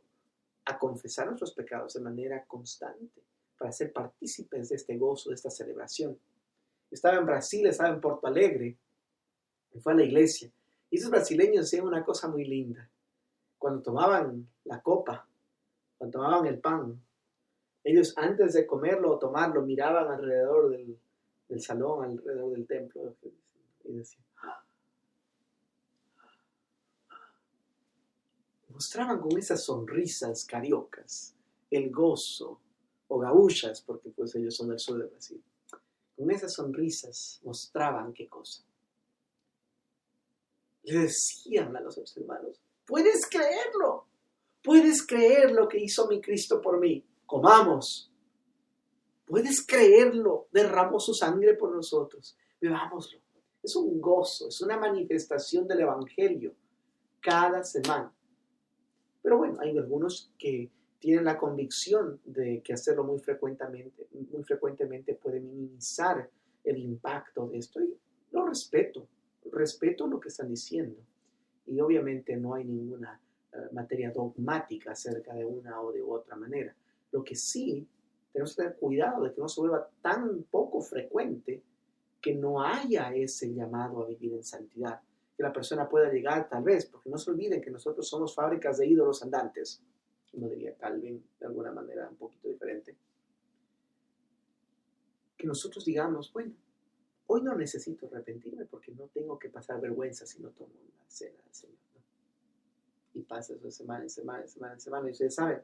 a 0.64 0.78
confesar 0.78 1.26
nuestros 1.26 1.52
pecados 1.52 1.94
de 1.94 2.00
manera 2.00 2.44
constante 2.44 3.22
para 3.56 3.72
ser 3.72 3.92
partícipes 3.92 4.68
de 4.68 4.76
este 4.76 4.96
gozo, 4.96 5.30
de 5.30 5.36
esta 5.36 5.50
celebración. 5.50 6.18
Estaba 6.90 7.16
en 7.16 7.26
Brasil, 7.26 7.66
estaba 7.66 7.88
en 7.90 8.00
Porto 8.00 8.26
Alegre, 8.26 8.76
y 9.72 9.80
fue 9.80 9.92
a 9.92 9.96
la 9.96 10.04
iglesia. 10.04 10.50
Y 10.90 10.98
esos 10.98 11.10
brasileños 11.10 11.66
hacían 11.66 11.86
una 11.86 12.04
cosa 12.04 12.28
muy 12.28 12.44
linda. 12.44 12.88
Cuando 13.58 13.82
tomaban 13.82 14.46
la 14.64 14.80
copa, 14.82 15.26
cuando 15.96 16.18
tomaban 16.18 16.46
el 16.46 16.58
pan, 16.58 17.00
ellos 17.82 18.12
antes 18.16 18.52
de 18.54 18.66
comerlo 18.66 19.12
o 19.12 19.18
tomarlo 19.18 19.62
miraban 19.62 20.10
alrededor 20.10 20.70
del, 20.70 20.98
del 21.48 21.60
salón, 21.60 22.04
alrededor 22.04 22.52
del 22.52 22.66
templo, 22.66 23.14
y 23.84 23.92
decían, 23.92 24.25
mostraban 28.76 29.20
con 29.20 29.38
esas 29.38 29.64
sonrisas 29.64 30.44
cariocas 30.44 31.34
el 31.70 31.90
gozo, 31.90 32.60
o 33.08 33.18
gaullas, 33.18 33.80
porque 33.80 34.10
pues 34.10 34.34
ellos 34.34 34.54
son 34.54 34.68
del 34.68 34.78
sur 34.78 34.98
de 34.98 35.06
Brasil. 35.06 35.42
Con 36.14 36.30
esas 36.30 36.52
sonrisas 36.52 37.40
mostraban 37.42 38.12
qué 38.12 38.28
cosa. 38.28 38.62
Le 40.82 40.98
decían 41.00 41.74
a 41.74 41.80
los 41.80 42.16
hermanos, 42.16 42.60
puedes 42.84 43.26
creerlo, 43.30 44.06
puedes 44.62 45.06
creer 45.06 45.52
lo 45.52 45.68
que 45.68 45.82
hizo 45.82 46.06
mi 46.06 46.20
Cristo 46.20 46.60
por 46.60 46.78
mí, 46.78 47.02
comamos. 47.24 48.12
Puedes 49.24 49.66
creerlo, 49.66 50.48
derramó 50.52 51.00
su 51.00 51.14
sangre 51.14 51.54
por 51.54 51.74
nosotros, 51.74 52.36
bebámoslo. 52.60 53.20
Es 53.62 53.74
un 53.74 54.00
gozo, 54.02 54.48
es 54.48 54.60
una 54.60 54.76
manifestación 54.76 55.66
del 55.66 55.80
Evangelio 55.80 56.54
cada 57.20 57.64
semana. 57.64 58.15
Pero 59.26 59.38
bueno, 59.38 59.58
hay 59.58 59.76
algunos 59.76 60.30
que 60.38 60.70
tienen 61.00 61.24
la 61.24 61.36
convicción 61.36 62.20
de 62.24 62.62
que 62.62 62.74
hacerlo 62.74 63.02
muy 63.02 63.18
frecuentemente, 63.18 64.06
muy 64.12 64.44
frecuentemente 64.44 65.14
puede 65.14 65.40
minimizar 65.40 66.30
el 66.62 66.78
impacto 66.78 67.48
de 67.48 67.58
esto. 67.58 67.80
Y 67.82 67.92
lo 68.30 68.46
respeto, 68.46 69.08
respeto 69.50 70.06
lo 70.06 70.20
que 70.20 70.28
están 70.28 70.48
diciendo. 70.48 70.96
Y 71.66 71.80
obviamente 71.80 72.36
no 72.36 72.54
hay 72.54 72.66
ninguna 72.66 73.20
eh, 73.52 73.56
materia 73.72 74.12
dogmática 74.12 74.92
acerca 74.92 75.34
de 75.34 75.44
una 75.44 75.80
o 75.80 75.90
de 75.90 76.02
otra 76.02 76.36
manera. 76.36 76.72
Lo 77.10 77.24
que 77.24 77.34
sí 77.34 77.84
tenemos 78.32 78.54
que 78.54 78.62
tener 78.62 78.78
cuidado 78.78 79.24
de 79.24 79.34
que 79.34 79.40
no 79.40 79.48
se 79.48 79.60
vuelva 79.60 79.90
tan 80.00 80.44
poco 80.44 80.80
frecuente 80.80 81.64
que 82.20 82.32
no 82.32 82.62
haya 82.62 83.12
ese 83.12 83.52
llamado 83.52 84.04
a 84.04 84.06
vivir 84.06 84.34
en 84.34 84.44
santidad. 84.44 85.00
Que 85.36 85.42
la 85.42 85.52
persona 85.52 85.88
pueda 85.88 86.10
llegar 86.10 86.48
tal 86.48 86.62
vez, 86.62 86.86
porque 86.86 87.10
no 87.10 87.18
se 87.18 87.30
olviden 87.30 87.60
que 87.60 87.70
nosotros 87.70 88.08
somos 88.08 88.34
fábricas 88.34 88.78
de 88.78 88.86
ídolos 88.86 89.22
andantes. 89.22 89.82
No 90.32 90.48
diría 90.48 90.74
Calvin 90.76 91.24
de 91.40 91.46
alguna 91.46 91.72
manera 91.72 92.08
un 92.08 92.16
poquito 92.16 92.48
diferente, 92.48 92.94
que 95.36 95.46
nosotros 95.46 95.84
digamos, 95.84 96.32
bueno, 96.32 96.52
hoy 97.26 97.42
no 97.42 97.54
necesito 97.54 98.06
arrepentirme 98.06 98.66
porque 98.66 98.92
no 98.92 99.06
tengo 99.08 99.38
que 99.38 99.48
pasar 99.48 99.80
vergüenza 99.80 100.26
si 100.26 100.40
no 100.40 100.50
tomo 100.50 100.74
la 100.98 101.04
cena 101.08 101.38
del 101.42 101.54
Señor. 101.54 101.76
Y 103.14 103.22
pasa 103.22 103.54
eso 103.54 103.70
semana 103.70 104.04
y 104.04 104.10
semana 104.10 104.46
semana 104.46 104.76
y 104.76 104.80
semana 104.80 105.08
y 105.08 105.12
ustedes 105.12 105.34
saben 105.34 105.62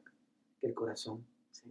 que 0.58 0.66
el 0.66 0.74
corazón 0.74 1.24
se 1.50 1.68